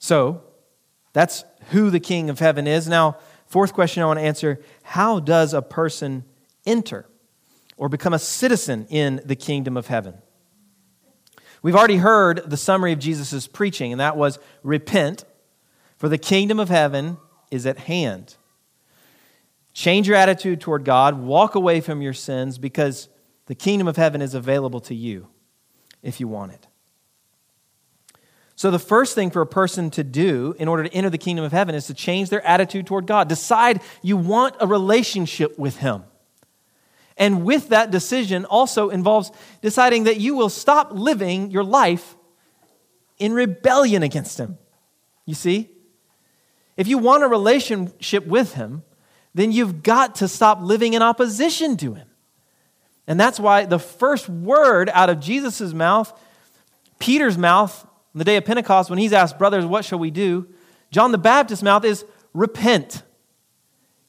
So, 0.00 0.42
that's 1.12 1.44
who 1.70 1.90
the 1.90 2.00
King 2.00 2.28
of 2.28 2.40
Heaven 2.40 2.66
is. 2.66 2.88
Now, 2.88 3.18
fourth 3.46 3.72
question 3.72 4.02
I 4.02 4.06
want 4.06 4.18
to 4.18 4.24
answer 4.24 4.60
How 4.82 5.20
does 5.20 5.54
a 5.54 5.62
person 5.62 6.24
enter 6.66 7.06
or 7.76 7.88
become 7.88 8.12
a 8.12 8.18
citizen 8.18 8.88
in 8.90 9.22
the 9.24 9.36
kingdom 9.36 9.76
of 9.76 9.86
heaven? 9.86 10.14
We've 11.62 11.76
already 11.76 11.98
heard 11.98 12.50
the 12.50 12.56
summary 12.56 12.90
of 12.90 12.98
Jesus' 12.98 13.46
preaching, 13.46 13.92
and 13.92 14.00
that 14.00 14.16
was 14.16 14.40
repent, 14.64 15.24
for 15.98 16.08
the 16.08 16.18
kingdom 16.18 16.58
of 16.58 16.68
heaven 16.68 17.16
is 17.52 17.64
at 17.64 17.78
hand. 17.78 18.34
Change 19.72 20.08
your 20.08 20.16
attitude 20.16 20.60
toward 20.60 20.84
God, 20.84 21.16
walk 21.16 21.54
away 21.54 21.80
from 21.80 22.02
your 22.02 22.12
sins, 22.12 22.58
because 22.58 23.08
the 23.46 23.54
kingdom 23.54 23.86
of 23.86 23.96
heaven 23.96 24.20
is 24.20 24.34
available 24.34 24.80
to 24.80 24.96
you 24.96 25.28
if 26.04 26.20
you 26.20 26.28
want 26.28 26.52
it. 26.52 26.68
So, 28.56 28.70
the 28.70 28.78
first 28.78 29.16
thing 29.16 29.32
for 29.32 29.42
a 29.42 29.46
person 29.46 29.90
to 29.90 30.04
do 30.04 30.54
in 30.60 30.68
order 30.68 30.84
to 30.84 30.94
enter 30.94 31.10
the 31.10 31.18
kingdom 31.18 31.44
of 31.44 31.50
heaven 31.50 31.74
is 31.74 31.88
to 31.88 31.94
change 31.94 32.30
their 32.30 32.46
attitude 32.46 32.86
toward 32.86 33.06
God. 33.06 33.28
Decide 33.28 33.82
you 34.00 34.16
want 34.16 34.54
a 34.60 34.66
relationship 34.66 35.58
with 35.58 35.78
Him. 35.78 36.04
And 37.16 37.44
with 37.44 37.70
that 37.70 37.90
decision 37.90 38.44
also 38.44 38.90
involves 38.90 39.32
deciding 39.60 40.04
that 40.04 40.20
you 40.20 40.36
will 40.36 40.48
stop 40.48 40.90
living 40.92 41.50
your 41.50 41.64
life 41.64 42.16
in 43.18 43.32
rebellion 43.32 44.04
against 44.04 44.38
Him. 44.38 44.58
You 45.26 45.34
see? 45.34 45.70
If 46.76 46.86
you 46.86 46.98
want 46.98 47.24
a 47.24 47.28
relationship 47.28 48.26
with 48.26 48.54
Him, 48.54 48.84
then 49.34 49.50
you've 49.50 49.82
got 49.82 50.16
to 50.16 50.28
stop 50.28 50.60
living 50.60 50.94
in 50.94 51.02
opposition 51.02 51.76
to 51.78 51.94
Him. 51.94 52.06
And 53.06 53.20
that's 53.20 53.38
why 53.38 53.66
the 53.66 53.78
first 53.78 54.28
word 54.28 54.88
out 54.90 55.10
of 55.10 55.20
Jesus' 55.20 55.72
mouth, 55.72 56.12
Peter's 56.98 57.36
mouth, 57.36 57.84
on 58.14 58.18
the 58.18 58.24
day 58.24 58.36
of 58.36 58.44
Pentecost, 58.44 58.90
when 58.90 58.98
he's 58.98 59.12
asked, 59.12 59.38
Brothers, 59.38 59.66
what 59.66 59.84
shall 59.84 59.98
we 59.98 60.10
do? 60.10 60.46
John 60.90 61.12
the 61.12 61.18
Baptist's 61.18 61.62
mouth 61.62 61.84
is 61.84 62.04
repent. 62.32 63.02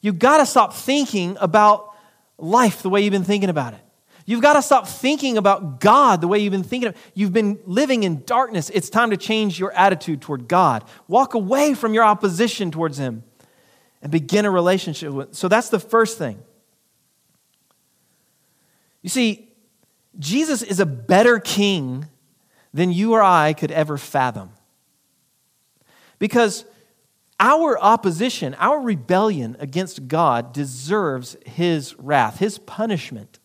You've 0.01 0.19
got 0.19 0.37
to 0.37 0.45
stop 0.45 0.73
thinking 0.73 1.35
about 1.39 1.93
life 2.37 2.81
the 2.81 2.89
way 2.89 3.01
you've 3.01 3.11
been 3.11 3.23
thinking 3.23 3.49
about 3.49 3.73
it. 3.73 3.79
You've 4.27 4.41
got 4.41 4.53
to 4.53 4.61
stop 4.61 4.87
thinking 4.87 5.37
about 5.37 5.79
God 5.79 6.19
the 6.19 6.27
way 6.27 6.39
you've 6.39 6.51
been 6.51 6.63
thinking. 6.63 6.93
You've 7.13 7.33
been 7.33 7.59
living 7.65 8.03
in 8.03 8.23
darkness. 8.23 8.71
It's 8.73 8.89
time 8.89 9.11
to 9.11 9.17
change 9.17 9.59
your 9.59 9.71
attitude 9.73 10.21
toward 10.21 10.47
God. 10.47 10.83
Walk 11.07 11.35
away 11.35 11.75
from 11.75 11.93
your 11.93 12.03
opposition 12.03 12.71
towards 12.71 12.97
Him 12.97 13.23
and 14.01 14.11
begin 14.11 14.45
a 14.45 14.51
relationship 14.51 15.11
with. 15.11 15.35
So 15.35 15.47
that's 15.47 15.69
the 15.69 15.79
first 15.79 16.17
thing. 16.17 16.39
You 19.05 19.09
see, 19.09 19.49
Jesus 20.17 20.63
is 20.63 20.79
a 20.79 20.85
better 20.85 21.37
king 21.37 22.07
than 22.73 22.91
you 22.91 23.13
or 23.13 23.21
I 23.21 23.53
could 23.53 23.69
ever 23.69 23.99
fathom. 23.99 24.49
Because 26.17 26.65
our 27.39 27.77
opposition, 27.77 28.55
our 28.55 28.81
rebellion 28.81 29.57
against 29.59 30.07
God 30.07 30.53
deserves 30.53 31.37
his 31.45 31.93
wrath, 31.99 32.39
his 32.39 32.57
punishment. 32.57 33.37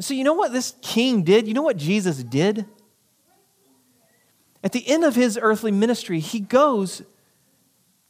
So, 0.00 0.14
you 0.14 0.24
know 0.24 0.32
what 0.32 0.50
this 0.50 0.74
king 0.80 1.22
did? 1.22 1.46
You 1.46 1.52
know 1.52 1.60
what 1.60 1.76
Jesus 1.76 2.22
did? 2.22 2.64
At 4.64 4.72
the 4.72 4.88
end 4.88 5.04
of 5.04 5.14
his 5.14 5.38
earthly 5.42 5.72
ministry, 5.72 6.20
he 6.20 6.40
goes 6.40 7.02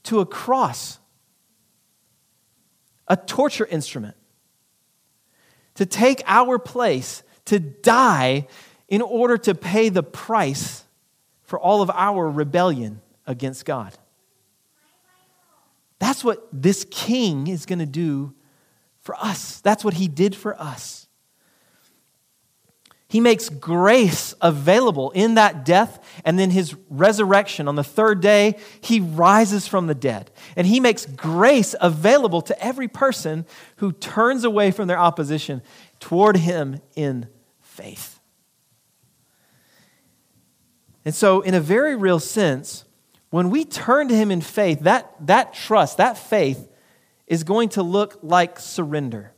to 0.05 0.21
a 0.21 0.27
cross, 0.27 1.01
a 3.09 3.17
torture 3.17 3.67
instrument, 3.67 4.15
to 5.77 5.87
take 5.87 6.23
our 6.27 6.59
place, 6.59 7.23
to 7.47 7.59
die 7.59 8.49
in 8.89 9.03
order 9.03 9.39
to 9.39 9.55
pay 9.55 9.89
the 9.89 10.03
price 10.03 10.85
for 11.45 11.59
all 11.59 11.83
of 11.83 11.91
our 11.91 12.29
rebellion 12.29 13.01
against 13.27 13.65
God. 13.65 13.97
That's 15.99 16.23
what 16.23 16.47
this 16.53 16.87
king 16.91 17.47
is 17.47 17.67
going 17.67 17.79
to 17.79 17.87
do 17.87 18.35
for 19.01 19.15
us. 19.17 19.61
That's 19.61 19.85
what 19.85 19.95
he 19.95 20.09
did 20.09 20.35
for 20.35 20.61
us. 20.61 21.06
He 23.09 23.21
makes 23.21 23.49
grace 23.49 24.35
available 24.41 25.13
in 25.13 25.35
that 25.35 25.65
death 25.65 26.05
and 26.25 26.39
then 26.39 26.51
his 26.51 26.75
resurrection. 26.91 27.69
On 27.69 27.77
the 27.77 27.85
third 27.85 28.21
day, 28.21 28.57
he 28.81 28.99
rises 28.99 29.69
from 29.69 29.87
the 29.87 29.95
dead. 29.95 30.31
And 30.57 30.67
he 30.67 30.81
makes 30.81 31.07
grace 31.07 31.75
available 31.81 32.43
to 32.43 32.65
every 32.65 32.89
person 32.89 33.47
who 33.77 33.93
turns 33.93 34.43
away 34.43 34.73
from 34.73 34.89
their 34.89 34.99
opposition 34.99 35.63
toward 36.01 36.37
him 36.37 36.81
in 36.97 37.29
faith. 37.61 38.19
And 41.05 41.15
so, 41.15 41.41
in 41.43 41.55
a 41.55 41.61
very 41.61 41.95
real 41.95 42.19
sense, 42.19 42.85
when 43.31 43.51
we 43.51 43.65
turn 43.65 44.09
to 44.09 44.17
Him 44.17 44.33
in 44.33 44.41
faith, 44.41 44.81
that, 44.81 45.15
that 45.27 45.55
trust, 45.55 45.99
that 45.99 46.19
faith 46.19 46.69
is 47.29 47.45
going 47.45 47.69
to 47.71 47.83
look 47.83 48.19
like 48.23 48.59
surrender. 48.59 49.33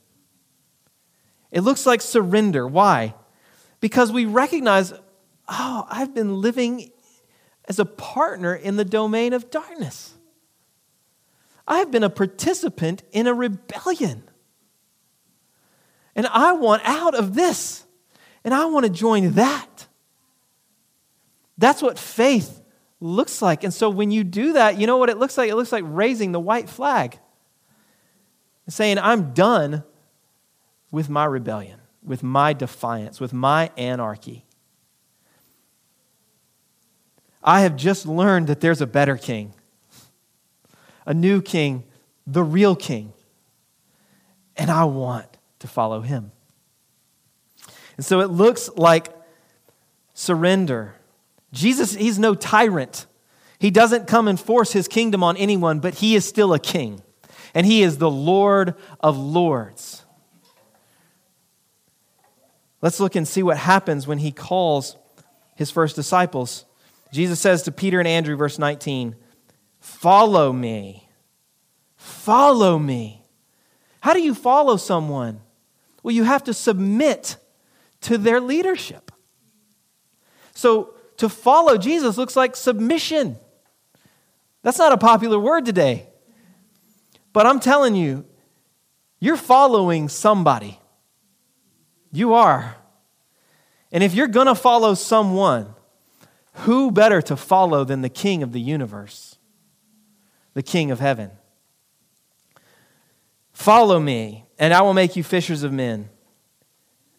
It 1.51 1.61
looks 1.61 1.85
like 1.85 2.01
surrender. 2.01 2.67
Why? 2.67 3.15
Because 3.81 4.11
we 4.11 4.25
recognize, 4.25 4.93
oh, 5.49 5.87
I've 5.89 6.15
been 6.15 6.41
living 6.41 6.91
as 7.67 7.79
a 7.79 7.85
partner 7.85 8.55
in 8.55 8.77
the 8.77 8.85
domain 8.85 9.33
of 9.33 9.51
darkness. 9.51 10.15
I 11.67 11.79
have 11.79 11.91
been 11.91 12.05
a 12.05 12.11
participant 12.11 13.03
in 13.13 13.27
a 13.27 13.35
rebellion. 13.35 14.23
And 16.17 16.27
I 16.27 16.53
want 16.53 16.83
out 16.85 17.15
of 17.15 17.35
this. 17.35 17.85
And 18.43 18.55
I 18.55 18.65
want 18.67 18.87
to 18.87 18.91
join 18.91 19.33
that. 19.33 19.87
That's 21.59 21.83
what 21.83 21.99
faith 21.99 22.63
looks 23.01 23.43
like. 23.43 23.65
And 23.65 23.75
so 23.75 23.91
when 23.91 24.11
you 24.11 24.25
do 24.25 24.55
that, 24.55 24.79
you 24.79 24.87
know 24.87 24.97
what 24.97 25.11
it 25.11 25.19
looks 25.19 25.37
like? 25.37 25.51
It 25.51 25.57
looks 25.57 25.73
like 25.73 25.85
raising 25.87 26.33
the 26.33 26.41
white 26.41 26.69
flag 26.69 27.19
saying, 28.69 28.99
I'm 28.99 29.33
done 29.33 29.83
with 30.91 31.09
my 31.09 31.25
rebellion, 31.25 31.81
with 32.03 32.23
my 32.23 32.53
defiance, 32.53 33.21
with 33.21 33.33
my 33.33 33.71
anarchy. 33.77 34.45
I 37.43 37.61
have 37.61 37.77
just 37.77 38.07
learned 38.07 38.47
that 38.49 38.61
there's 38.61 38.81
a 38.81 38.87
better 38.87 39.17
king, 39.17 39.55
a 41.07 41.15
new 41.15 41.41
king, 41.41 41.85
the 42.27 42.43
real 42.43 42.77
king. 42.77 43.13
And 44.57 44.71
I 44.71 44.85
want 44.85 45.27
to 45.61 45.69
follow 45.69 46.01
him. 46.01 46.33
And 47.97 48.05
so 48.05 48.21
it 48.21 48.31
looks 48.31 48.69
like 48.77 49.09
surrender. 50.15 50.95
Jesus, 51.53 51.95
he's 51.95 52.19
no 52.19 52.35
tyrant. 52.35 53.07
He 53.59 53.71
doesn't 53.71 54.07
come 54.07 54.29
and 54.29 54.39
force 54.39 54.73
his 54.73 54.89
kingdom 54.89 55.23
on 55.23 55.37
anyone, 55.37 55.81
but 55.81 55.95
he 55.95 56.15
is 56.15 56.25
still 56.25 56.53
a 56.53 56.59
king. 56.59 57.03
And 57.55 57.67
he 57.67 57.83
is 57.83 57.99
the 57.99 58.11
Lord 58.11 58.75
of 59.01 59.17
lords. 59.17 60.05
Let's 62.81 63.01
look 63.01 63.17
and 63.17 63.27
see 63.27 63.43
what 63.43 63.57
happens 63.57 64.07
when 64.07 64.19
he 64.19 64.31
calls 64.31 64.97
his 65.55 65.71
first 65.71 65.97
disciples. 65.97 66.65
Jesus 67.13 67.41
says 67.41 67.63
to 67.65 67.73
Peter 67.73 67.99
and 67.99 68.07
Andrew, 68.07 68.37
verse 68.37 68.59
19, 68.59 69.17
Follow 69.81 70.53
me. 70.53 71.09
Follow 71.97 72.79
me. 72.79 73.25
How 74.01 74.13
do 74.13 74.21
you 74.21 74.35
follow 74.35 74.77
someone? 74.77 75.41
Well, 76.03 76.15
you 76.15 76.25
have 76.25 76.45
to 76.45 76.55
submit 76.55 77.37
to 78.03 78.19
their 78.19 78.41
leadership. 78.41 79.11
So, 80.55 80.95
to 81.17 81.29
follow 81.29 81.77
Jesus 81.77 82.17
looks 82.17 82.37
like 82.37 82.55
submission. 82.55 83.37
That's 84.63 84.79
not 84.79 84.93
a 84.93 84.97
popular 84.97 85.39
word 85.39 85.65
today. 85.65 86.09
But 87.33 87.47
I'm 87.47 87.59
telling 87.59 87.97
you, 87.97 88.25
you're 89.19 89.37
following 89.37 90.09
somebody. 90.09 90.81
You 92.13 92.35
are. 92.35 92.77
And 93.93 94.03
if 94.03 94.15
you're 94.15 94.29
going 94.29 94.47
to 94.47 94.55
follow 94.55 94.95
someone, 94.95 95.75
who 96.53 96.91
better 96.91 97.23
to 97.23 97.37
follow 97.37 97.85
than 97.85 98.03
the 98.03 98.09
King 98.09 98.43
of 98.43 98.53
the 98.53 98.61
universe, 98.61 99.39
the 100.55 100.63
King 100.63 100.91
of 100.91 101.01
heaven? 101.01 101.31
Follow 103.53 104.01
me, 104.01 104.45
and 104.59 104.75
I 104.75 104.83
will 104.83 104.95
make 104.95 105.17
you 105.17 105.23
fishers 105.23 105.63
of 105.63 105.73
men. 105.73 106.09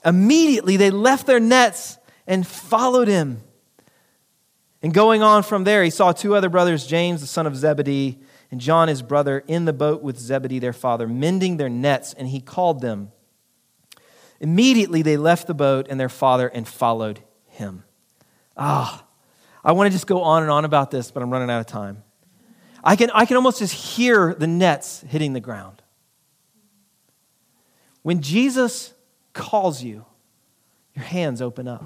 Immediately 0.06 0.78
they 0.78 0.89
left 0.89 1.25
their 1.25 1.39
nets 1.39 1.97
and 2.28 2.45
followed 2.45 3.08
him. 3.08 3.41
And 4.82 4.93
going 4.93 5.21
on 5.21 5.43
from 5.43 5.65
there, 5.65 5.84
he 5.84 5.89
saw 5.89 6.12
two 6.12 6.36
other 6.36 6.49
brothers, 6.49 6.88
James, 6.88 7.21
the 7.21 7.28
son 7.28 7.45
of 7.45 7.56
Zebedee, 7.56 8.19
and 8.52 8.62
John, 8.62 8.88
his 8.88 9.02
brother, 9.02 9.43
in 9.47 9.65
the 9.65 9.73
boat 9.73 10.02
with 10.02 10.17
Zebedee, 10.17 10.60
their 10.60 10.73
father, 10.73 11.08
mending 11.08 11.58
their 11.58 11.69
nets, 11.69 12.13
and 12.13 12.30
he 12.30 12.39
called 12.39 12.82
them. 12.82 13.12
Immediately 14.39 15.02
they 15.02 15.17
left 15.17 15.47
the 15.47 15.54
boat 15.54 15.88
and 15.89 15.99
their 15.99 16.10
father 16.10 16.47
and 16.47 16.67
followed 16.67 17.19
him. 17.47 17.84
Ah, 18.56 19.06
I 19.63 19.73
want 19.73 19.88
to 19.88 19.91
just 19.91 20.08
go 20.08 20.23
on 20.23 20.43
and 20.43 20.52
on 20.52 20.65
about 20.65 20.91
this, 20.91 21.12
but 21.12 21.21
I'm 21.21 21.30
running 21.30 21.49
out 21.49 21.60
of 21.60 21.67
time. 21.67 22.04
I 22.84 22.95
can, 22.95 23.10
I 23.12 23.25
can 23.25 23.36
almost 23.36 23.60
just 23.60 23.73
hear 23.73 24.34
the 24.34 24.47
nets 24.47 25.02
hitting 25.08 25.34
the 25.34 25.39
ground. 25.39 25.82
When 28.02 28.21
Jesus 28.21 28.93
calls 29.34 29.84
you, 29.84 30.06
your 30.93 31.04
hands 31.04 31.41
open 31.41 31.67
up. 31.67 31.84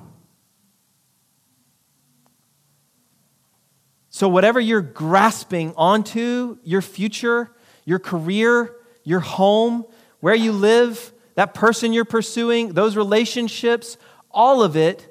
So, 4.10 4.30
whatever 4.30 4.60
you're 4.60 4.82
grasping 4.82 5.74
onto, 5.76 6.60
your 6.64 6.84
future, 6.84 7.52
your 7.84 7.98
career, 7.98 8.76
your 9.04 9.22
home, 9.22 9.86
where 10.20 10.36
you 10.36 10.52
live, 10.52 11.12
that 11.36 11.54
person 11.54 11.94
you're 11.94 12.06
pursuing, 12.06 12.74
those 12.74 12.96
relationships, 12.96 13.98
all 14.32 14.64
of 14.64 14.76
it, 14.76 15.10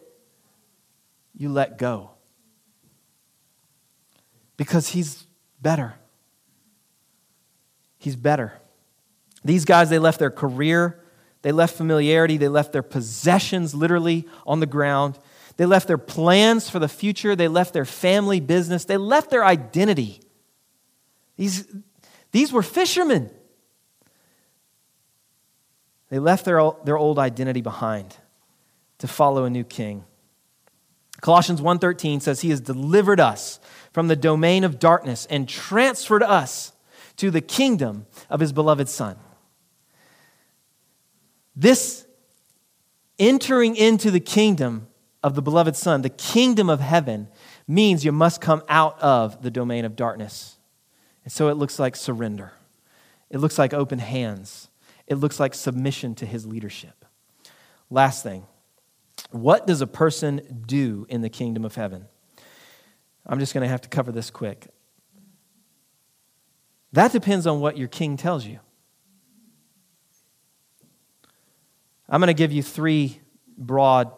you 1.37 1.49
let 1.49 1.79
go. 1.79 2.11
Because 4.57 4.89
He's 4.89 5.27
better. 5.61 5.95
He's 7.99 8.17
better. 8.17 8.61
These 9.45 9.65
guys, 9.65 9.91
they 9.91 9.99
left 9.99 10.19
their 10.19 10.31
career, 10.31 11.01
they 11.43 11.53
left 11.53 11.77
familiarity, 11.77 12.37
they 12.37 12.49
left 12.49 12.73
their 12.73 12.83
possessions 12.83 13.75
literally 13.75 14.27
on 14.47 14.61
the 14.61 14.67
ground. 14.67 15.19
They 15.57 15.67
left 15.67 15.87
their 15.87 15.99
plans 15.99 16.71
for 16.71 16.79
the 16.79 16.89
future, 16.89 17.37
they 17.37 17.49
left 17.49 17.73
their 17.73 17.85
family 17.85 18.41
business, 18.41 18.85
they 18.85 18.97
left 18.97 19.31
their 19.31 19.45
identity. 19.45 20.21
These, 21.37 21.67
these 22.31 22.53
were 22.53 22.63
fishermen. 22.63 23.31
They 26.13 26.19
left 26.19 26.45
their, 26.45 26.61
their 26.85 26.99
old 26.99 27.19
identity 27.19 27.63
behind 27.63 28.19
to 28.99 29.09
follow 29.09 29.47
a 29.47 29.51
new 29.51 29.65
king. 29.65 30.05
Colossians 31.23 31.63
1:13 31.63 32.21
says 32.21 32.43
he 32.43 32.51
has 32.51 32.61
delivered 32.61 33.19
us 33.19 33.59
from 33.95 34.09
the 34.09 34.17
domain 34.17 34.63
of 34.63 34.79
darkness 34.79 35.27
and 35.31 35.49
transferred 35.49 36.23
us 36.23 36.73
to 37.17 37.31
the 37.31 37.41
kingdom 37.41 38.05
of 38.29 38.41
his 38.41 38.53
beloved 38.53 38.91
son. 38.91 39.17
This 41.57 42.05
entering 43.19 43.75
into 43.75 44.11
the 44.11 44.21
kingdom 44.21 44.89
of 45.23 45.35
the 45.35 45.41
beloved 45.41 45.77
Son, 45.77 46.03
the 46.03 46.11
kingdom 46.11 46.69
of 46.69 46.81
heaven, 46.81 47.29
means 47.67 48.05
you 48.05 48.13
must 48.13 48.43
come 48.43 48.63
out 48.69 49.01
of 49.01 49.41
the 49.41 49.51
domain 49.51 49.87
of 49.87 49.97
darkness. 49.97 50.59
And 51.25 51.33
so 51.33 51.49
it 51.49 51.55
looks 51.55 51.79
like 51.79 51.97
surrender, 51.97 52.53
it 53.31 53.39
looks 53.39 53.59
like 53.59 53.73
open 53.73 53.99
hands, 53.99 54.69
it 55.13 55.17
looks 55.17 55.39
like 55.39 55.55
submission 55.55 56.15
to 56.17 56.27
his 56.27 56.47
leadership. 56.47 57.05
Last 57.91 58.23
thing 58.23 58.47
what 59.31 59.67
does 59.67 59.81
a 59.81 59.87
person 59.87 60.65
do 60.67 61.07
in 61.09 61.21
the 61.21 61.29
kingdom 61.29 61.65
of 61.65 61.75
heaven? 61.75 62.07
I'm 63.27 63.39
just 63.39 63.55
going 63.55 63.63
to 63.63 63.69
have 63.69 63.83
to 63.83 63.89
cover 63.89 64.11
this 64.11 64.31
quick. 64.31 64.67
That 66.93 67.13
depends 67.13 67.47
on 67.47 67.61
what 67.61 67.79
your 67.79 67.89
king 67.89 68.17
tells 68.17 68.45
you. 68.45 68.59
I'm 72.09 72.21
going 72.21 72.29
to 72.29 72.35
give 72.35 72.53
you 72.53 72.63
three 72.63 73.21
broad 73.57 74.13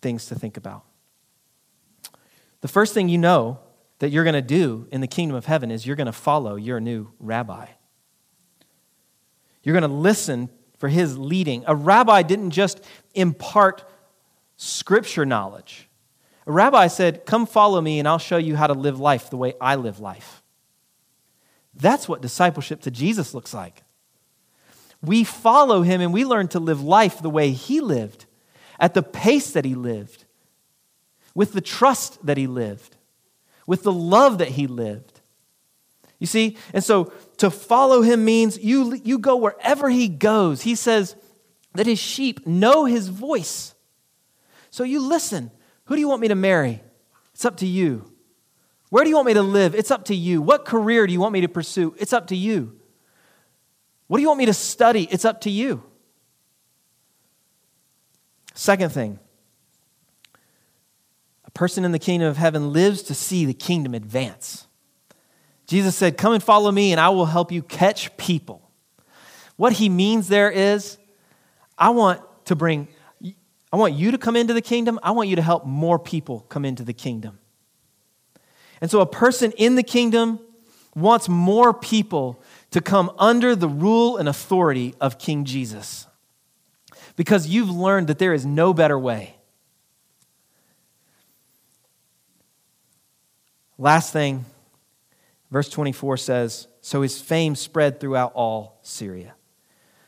things 0.00 0.26
to 0.26 0.34
think 0.34 0.56
about. 0.56 0.84
The 2.60 2.68
first 2.68 2.94
thing 2.94 3.08
you 3.08 3.18
know 3.18 3.58
that 3.98 4.10
you're 4.10 4.24
going 4.24 4.34
to 4.34 4.42
do 4.42 4.88
in 4.90 5.00
the 5.00 5.06
kingdom 5.06 5.36
of 5.36 5.46
heaven 5.46 5.70
is 5.70 5.86
you're 5.86 5.96
going 5.96 6.06
to 6.06 6.12
follow 6.12 6.56
your 6.56 6.80
new 6.80 7.12
rabbi. 7.18 7.66
You're 9.64 9.78
going 9.78 9.90
to 9.90 9.96
listen 9.96 10.48
for 10.78 10.88
his 10.88 11.18
leading. 11.18 11.64
A 11.66 11.74
rabbi 11.74 12.22
didn't 12.22 12.50
just 12.50 12.84
impart 13.14 13.84
scripture 14.56 15.26
knowledge. 15.26 15.88
A 16.46 16.52
rabbi 16.52 16.86
said, 16.86 17.26
Come 17.26 17.46
follow 17.46 17.80
me, 17.80 17.98
and 17.98 18.06
I'll 18.06 18.18
show 18.18 18.36
you 18.36 18.54
how 18.54 18.68
to 18.68 18.74
live 18.74 19.00
life 19.00 19.30
the 19.30 19.36
way 19.36 19.54
I 19.60 19.74
live 19.74 19.98
life. 19.98 20.42
That's 21.74 22.08
what 22.08 22.22
discipleship 22.22 22.82
to 22.82 22.92
Jesus 22.92 23.34
looks 23.34 23.52
like 23.52 23.82
we 25.04 25.24
follow 25.24 25.82
him 25.82 26.00
and 26.00 26.12
we 26.12 26.24
learn 26.24 26.48
to 26.48 26.58
live 26.58 26.82
life 26.82 27.20
the 27.20 27.30
way 27.30 27.50
he 27.50 27.80
lived, 27.80 28.26
at 28.80 28.94
the 28.94 29.02
pace 29.02 29.52
that 29.52 29.64
he 29.64 29.74
lived, 29.74 30.24
with 31.34 31.52
the 31.52 31.60
trust 31.60 32.24
that 32.24 32.36
he 32.36 32.46
lived, 32.46 32.96
with 33.66 33.82
the 33.82 33.92
love 33.92 34.38
that 34.38 34.48
he 34.48 34.66
lived. 34.66 35.13
You 36.18 36.26
see? 36.26 36.56
And 36.72 36.82
so 36.82 37.12
to 37.38 37.50
follow 37.50 38.02
him 38.02 38.24
means 38.24 38.58
you, 38.58 38.94
you 39.04 39.18
go 39.18 39.36
wherever 39.36 39.90
he 39.90 40.08
goes. 40.08 40.62
He 40.62 40.74
says 40.74 41.16
that 41.74 41.86
his 41.86 41.98
sheep 41.98 42.46
know 42.46 42.84
his 42.84 43.08
voice. 43.08 43.74
So 44.70 44.84
you 44.84 45.00
listen. 45.00 45.50
Who 45.86 45.94
do 45.94 46.00
you 46.00 46.08
want 46.08 46.20
me 46.22 46.28
to 46.28 46.34
marry? 46.34 46.82
It's 47.34 47.44
up 47.44 47.58
to 47.58 47.66
you. 47.66 48.10
Where 48.90 49.04
do 49.04 49.10
you 49.10 49.16
want 49.16 49.26
me 49.26 49.34
to 49.34 49.42
live? 49.42 49.74
It's 49.74 49.90
up 49.90 50.04
to 50.06 50.14
you. 50.14 50.40
What 50.40 50.64
career 50.64 51.06
do 51.06 51.12
you 51.12 51.20
want 51.20 51.32
me 51.32 51.40
to 51.40 51.48
pursue? 51.48 51.94
It's 51.98 52.12
up 52.12 52.28
to 52.28 52.36
you. 52.36 52.78
What 54.06 54.18
do 54.18 54.22
you 54.22 54.28
want 54.28 54.38
me 54.38 54.46
to 54.46 54.54
study? 54.54 55.08
It's 55.10 55.24
up 55.24 55.40
to 55.42 55.50
you. 55.50 55.82
Second 58.54 58.92
thing, 58.92 59.18
a 61.44 61.50
person 61.50 61.84
in 61.84 61.90
the 61.90 61.98
kingdom 61.98 62.28
of 62.28 62.36
heaven 62.36 62.72
lives 62.72 63.02
to 63.02 63.14
see 63.14 63.44
the 63.44 63.54
kingdom 63.54 63.94
advance. 63.94 64.63
Jesus 65.66 65.96
said, 65.96 66.16
Come 66.16 66.32
and 66.32 66.42
follow 66.42 66.70
me, 66.70 66.92
and 66.92 67.00
I 67.00 67.08
will 67.10 67.26
help 67.26 67.50
you 67.50 67.62
catch 67.62 68.16
people. 68.16 68.70
What 69.56 69.74
he 69.74 69.88
means 69.88 70.28
there 70.28 70.50
is, 70.50 70.98
I 71.78 71.90
want 71.90 72.20
to 72.46 72.56
bring, 72.56 72.88
I 73.72 73.76
want 73.76 73.94
you 73.94 74.10
to 74.10 74.18
come 74.18 74.36
into 74.36 74.52
the 74.52 74.62
kingdom. 74.62 74.98
I 75.02 75.12
want 75.12 75.28
you 75.28 75.36
to 75.36 75.42
help 75.42 75.64
more 75.64 75.98
people 75.98 76.40
come 76.48 76.64
into 76.64 76.82
the 76.82 76.92
kingdom. 76.92 77.38
And 78.80 78.90
so, 78.90 79.00
a 79.00 79.06
person 79.06 79.52
in 79.52 79.76
the 79.76 79.82
kingdom 79.82 80.40
wants 80.94 81.28
more 81.28 81.72
people 81.72 82.42
to 82.70 82.80
come 82.80 83.10
under 83.18 83.56
the 83.56 83.68
rule 83.68 84.16
and 84.16 84.28
authority 84.28 84.94
of 85.00 85.18
King 85.18 85.44
Jesus 85.44 86.06
because 87.16 87.46
you've 87.46 87.70
learned 87.70 88.08
that 88.08 88.18
there 88.18 88.34
is 88.34 88.44
no 88.44 88.74
better 88.74 88.98
way. 88.98 89.36
Last 93.78 94.12
thing, 94.12 94.44
verse 95.54 95.68
24 95.68 96.16
says 96.16 96.66
So 96.80 97.02
his 97.02 97.20
fame 97.20 97.54
spread 97.54 98.00
throughout 98.00 98.32
all 98.34 98.80
Syria. 98.82 99.36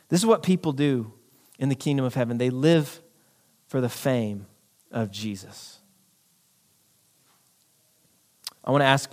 This 0.09 0.19
is 0.19 0.25
what 0.25 0.43
people 0.43 0.73
do 0.73 1.13
in 1.57 1.69
the 1.69 1.75
kingdom 1.75 2.05
of 2.05 2.15
heaven 2.15 2.37
they 2.37 2.49
live 2.49 3.01
for 3.65 3.79
the 3.79 3.87
fame 3.87 4.45
of 4.91 5.09
Jesus. 5.09 5.79
I 8.61 8.71
want 8.71 8.81
to 8.81 8.87
ask 8.87 9.09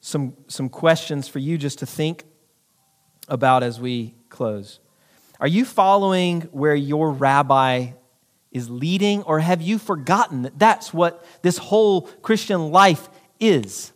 some, 0.00 0.34
some 0.46 0.70
questions 0.70 1.28
for 1.28 1.38
you 1.38 1.58
just 1.58 1.80
to 1.80 1.86
think 1.86 2.24
about 3.28 3.62
as 3.62 3.78
we 3.78 4.14
close. 4.30 4.80
Are 5.38 5.46
you 5.46 5.66
following 5.66 6.42
where 6.50 6.74
your 6.74 7.10
rabbi 7.10 7.90
is 8.50 8.70
leading, 8.70 9.22
or 9.24 9.40
have 9.40 9.60
you 9.60 9.76
forgotten 9.76 10.42
that 10.42 10.58
that's 10.58 10.94
what 10.94 11.26
this 11.42 11.58
whole 11.58 12.02
Christian 12.22 12.70
life 12.70 13.10
is? 13.38 13.92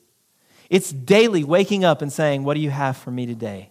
It's 0.73 0.91
daily 0.91 1.45
waking 1.45 1.85
up 1.85 2.01
and 2.01 2.11
saying, 2.11 2.45
What 2.45 2.55
do 2.55 2.61
you 2.61 2.71
have 2.71 2.97
for 2.97 3.11
me 3.11 3.27
today? 3.27 3.69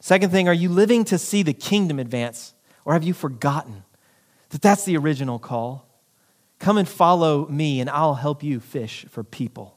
Second 0.00 0.30
thing, 0.30 0.48
are 0.48 0.54
you 0.54 0.70
living 0.70 1.04
to 1.04 1.18
see 1.18 1.42
the 1.42 1.52
kingdom 1.52 1.98
advance, 1.98 2.54
or 2.86 2.94
have 2.94 3.04
you 3.04 3.12
forgotten 3.12 3.84
that 4.48 4.62
that's 4.62 4.86
the 4.86 4.96
original 4.96 5.38
call? 5.38 5.86
Come 6.58 6.78
and 6.78 6.88
follow 6.88 7.46
me, 7.48 7.78
and 7.78 7.90
I'll 7.90 8.14
help 8.14 8.42
you 8.42 8.58
fish 8.58 9.04
for 9.10 9.22
people. 9.22 9.76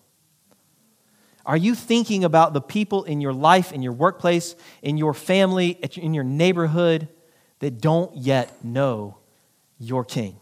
Are 1.46 1.58
you 1.58 1.76
thinking 1.76 2.24
about 2.24 2.54
the 2.54 2.62
people 2.62 3.04
in 3.04 3.20
your 3.20 3.34
life, 3.34 3.74
in 3.74 3.82
your 3.82 3.92
workplace, 3.92 4.56
in 4.82 4.96
your 4.96 5.14
family, 5.14 5.72
in 5.98 6.14
your 6.14 6.24
neighborhood 6.24 7.10
that 7.60 7.82
don't 7.82 8.16
yet 8.16 8.64
know 8.64 9.18
your 9.80 10.06
King? 10.06 10.38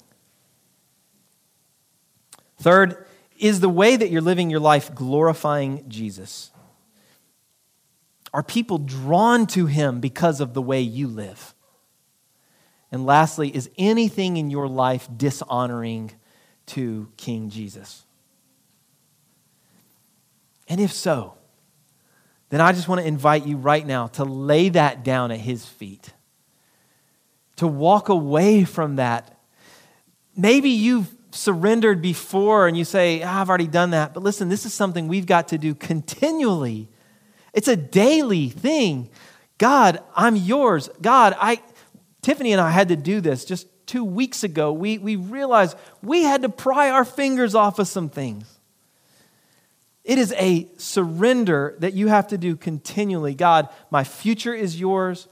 Third, 2.59 3.07
is 3.39 3.61
the 3.61 3.69
way 3.69 3.95
that 3.95 4.09
you're 4.09 4.21
living 4.21 4.49
your 4.49 4.59
life 4.59 4.93
glorifying 4.93 5.85
Jesus? 5.87 6.51
Are 8.33 8.43
people 8.43 8.77
drawn 8.77 9.47
to 9.47 9.65
him 9.65 9.99
because 9.99 10.41
of 10.41 10.53
the 10.53 10.61
way 10.61 10.81
you 10.81 11.07
live? 11.07 11.55
And 12.91 13.05
lastly, 13.05 13.55
is 13.55 13.69
anything 13.77 14.37
in 14.37 14.51
your 14.51 14.67
life 14.67 15.07
dishonoring 15.15 16.11
to 16.67 17.09
King 17.17 17.49
Jesus? 17.49 18.05
And 20.67 20.79
if 20.79 20.91
so, 20.91 21.35
then 22.49 22.61
I 22.61 22.73
just 22.73 22.87
want 22.87 23.01
to 23.01 23.07
invite 23.07 23.45
you 23.45 23.57
right 23.57 23.85
now 23.85 24.07
to 24.07 24.23
lay 24.23 24.69
that 24.69 25.03
down 25.03 25.31
at 25.31 25.39
his 25.39 25.65
feet, 25.65 26.13
to 27.55 27.67
walk 27.67 28.09
away 28.09 28.63
from 28.63 28.97
that. 28.97 29.39
Maybe 30.35 30.69
you've 30.69 31.15
surrendered 31.31 32.01
before 32.01 32.67
and 32.67 32.77
you 32.77 32.85
say, 32.85 33.21
oh, 33.21 33.27
I've 33.27 33.49
already 33.49 33.67
done 33.67 33.91
that. 33.91 34.13
But 34.13 34.23
listen, 34.23 34.49
this 34.49 34.65
is 34.65 34.73
something 34.73 35.07
we've 35.07 35.25
got 35.25 35.49
to 35.49 35.57
do 35.57 35.75
continually. 35.75 36.89
It's 37.53 37.67
a 37.67 37.75
daily 37.75 38.49
thing. 38.49 39.09
God, 39.57 39.99
I'm 40.15 40.35
yours. 40.35 40.89
God, 41.01 41.35
I 41.39 41.61
Tiffany 42.21 42.51
and 42.51 42.61
I 42.61 42.71
had 42.71 42.89
to 42.89 42.95
do 42.95 43.21
this 43.21 43.45
just 43.45 43.67
two 43.85 44.03
weeks 44.03 44.43
ago. 44.43 44.71
We, 44.71 44.97
we 44.97 45.15
realized 45.15 45.77
we 46.01 46.23
had 46.23 46.41
to 46.43 46.49
pry 46.49 46.89
our 46.89 47.05
fingers 47.05 47.55
off 47.55 47.79
of 47.79 47.87
some 47.87 48.09
things. 48.09 48.59
It 50.03 50.17
is 50.17 50.33
a 50.37 50.67
surrender 50.77 51.75
that 51.79 51.93
you 51.93 52.07
have 52.07 52.27
to 52.29 52.37
do 52.37 52.55
continually. 52.55 53.35
God, 53.35 53.69
my 53.91 54.03
future 54.03 54.53
is 54.53 54.79
yours. 54.79 55.27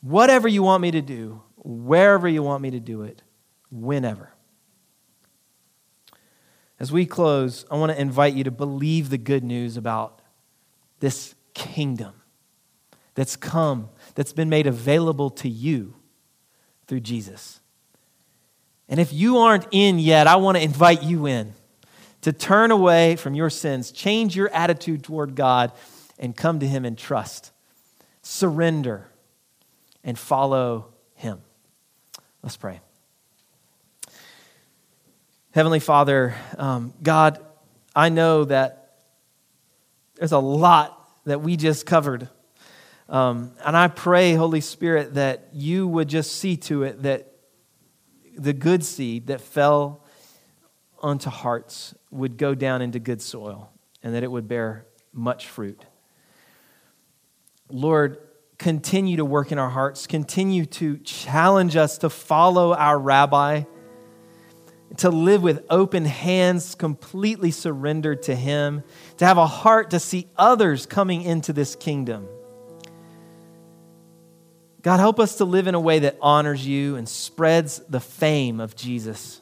Whatever 0.00 0.48
you 0.48 0.62
want 0.62 0.82
me 0.82 0.90
to 0.92 1.02
do, 1.02 1.42
wherever 1.56 2.28
you 2.28 2.42
want 2.42 2.62
me 2.62 2.70
to 2.70 2.80
do 2.80 3.02
it, 3.02 3.22
whenever. 3.70 4.32
As 6.80 6.90
we 6.90 7.04
close, 7.04 7.66
I 7.70 7.76
want 7.76 7.92
to 7.92 8.00
invite 8.00 8.34
you 8.34 8.42
to 8.44 8.50
believe 8.50 9.10
the 9.10 9.18
good 9.18 9.44
news 9.44 9.76
about 9.76 10.22
this 11.00 11.34
kingdom 11.52 12.14
that's 13.14 13.36
come, 13.36 13.90
that's 14.14 14.32
been 14.32 14.48
made 14.48 14.66
available 14.66 15.28
to 15.30 15.48
you 15.48 15.94
through 16.86 17.00
Jesus. 17.00 17.60
And 18.88 18.98
if 18.98 19.12
you 19.12 19.38
aren't 19.38 19.66
in 19.70 19.98
yet, 19.98 20.26
I 20.26 20.36
want 20.36 20.56
to 20.56 20.64
invite 20.64 21.02
you 21.02 21.26
in 21.26 21.52
to 22.22 22.32
turn 22.32 22.70
away 22.70 23.16
from 23.16 23.34
your 23.34 23.50
sins, 23.50 23.92
change 23.92 24.34
your 24.34 24.48
attitude 24.48 25.04
toward 25.04 25.34
God, 25.34 25.72
and 26.18 26.34
come 26.34 26.60
to 26.60 26.66
Him 26.66 26.86
in 26.86 26.96
trust. 26.96 27.52
Surrender 28.22 29.06
and 30.02 30.18
follow 30.18 30.88
Him. 31.14 31.42
Let's 32.42 32.56
pray. 32.56 32.80
Heavenly 35.52 35.80
Father, 35.80 36.36
um, 36.58 36.94
God, 37.02 37.44
I 37.96 38.08
know 38.08 38.44
that 38.44 38.98
there's 40.14 40.30
a 40.30 40.38
lot 40.38 40.96
that 41.24 41.40
we 41.40 41.56
just 41.56 41.86
covered. 41.86 42.28
Um, 43.08 43.50
and 43.64 43.76
I 43.76 43.88
pray, 43.88 44.34
Holy 44.34 44.60
Spirit, 44.60 45.14
that 45.14 45.48
you 45.52 45.88
would 45.88 46.08
just 46.08 46.36
see 46.36 46.56
to 46.58 46.84
it 46.84 47.02
that 47.02 47.32
the 48.38 48.52
good 48.52 48.84
seed 48.84 49.26
that 49.26 49.40
fell 49.40 50.04
onto 51.00 51.30
hearts 51.30 51.96
would 52.12 52.36
go 52.36 52.54
down 52.54 52.80
into 52.80 53.00
good 53.00 53.20
soil 53.20 53.72
and 54.04 54.14
that 54.14 54.22
it 54.22 54.30
would 54.30 54.46
bear 54.46 54.86
much 55.12 55.48
fruit. 55.48 55.84
Lord, 57.68 58.18
continue 58.56 59.16
to 59.16 59.24
work 59.24 59.50
in 59.50 59.58
our 59.58 59.70
hearts, 59.70 60.06
continue 60.06 60.64
to 60.66 60.98
challenge 60.98 61.74
us 61.74 61.98
to 61.98 62.08
follow 62.08 62.72
our 62.72 62.96
rabbi, 62.96 63.64
to 64.98 65.10
live 65.10 65.42
with 65.42 65.64
open 65.70 66.04
hands, 66.04 66.74
completely 66.74 67.50
surrendered 67.50 68.22
to 68.24 68.34
Him, 68.34 68.82
to 69.18 69.26
have 69.26 69.38
a 69.38 69.46
heart 69.46 69.90
to 69.90 70.00
see 70.00 70.28
others 70.36 70.86
coming 70.86 71.22
into 71.22 71.52
this 71.52 71.76
kingdom. 71.76 72.26
God, 74.82 74.98
help 74.98 75.20
us 75.20 75.36
to 75.36 75.44
live 75.44 75.66
in 75.66 75.74
a 75.74 75.80
way 75.80 76.00
that 76.00 76.16
honors 76.22 76.66
you 76.66 76.96
and 76.96 77.08
spreads 77.08 77.80
the 77.88 78.00
fame 78.00 78.60
of 78.60 78.74
Jesus 78.74 79.40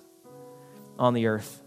on 0.99 1.15
the 1.15 1.27
earth. 1.27 1.63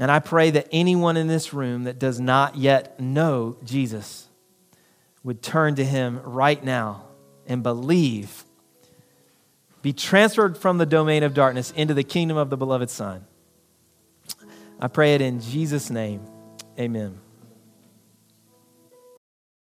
And 0.00 0.10
I 0.10 0.18
pray 0.18 0.50
that 0.50 0.68
anyone 0.72 1.16
in 1.16 1.26
this 1.26 1.52
room 1.52 1.84
that 1.84 1.98
does 1.98 2.20
not 2.20 2.56
yet 2.56 2.98
know 3.00 3.56
Jesus 3.64 4.28
would 5.22 5.42
turn 5.42 5.76
to 5.76 5.84
him 5.84 6.20
right 6.22 6.62
now 6.62 7.04
and 7.46 7.62
believe, 7.62 8.44
be 9.84 9.92
transferred 9.92 10.56
from 10.56 10.78
the 10.78 10.86
domain 10.86 11.22
of 11.22 11.34
darkness 11.34 11.70
into 11.72 11.92
the 11.92 12.02
kingdom 12.02 12.38
of 12.38 12.48
the 12.48 12.56
beloved 12.56 12.88
Son. 12.88 13.26
I 14.80 14.88
pray 14.88 15.14
it 15.14 15.20
in 15.20 15.40
Jesus' 15.40 15.90
name. 15.90 16.22
Amen. 16.80 17.20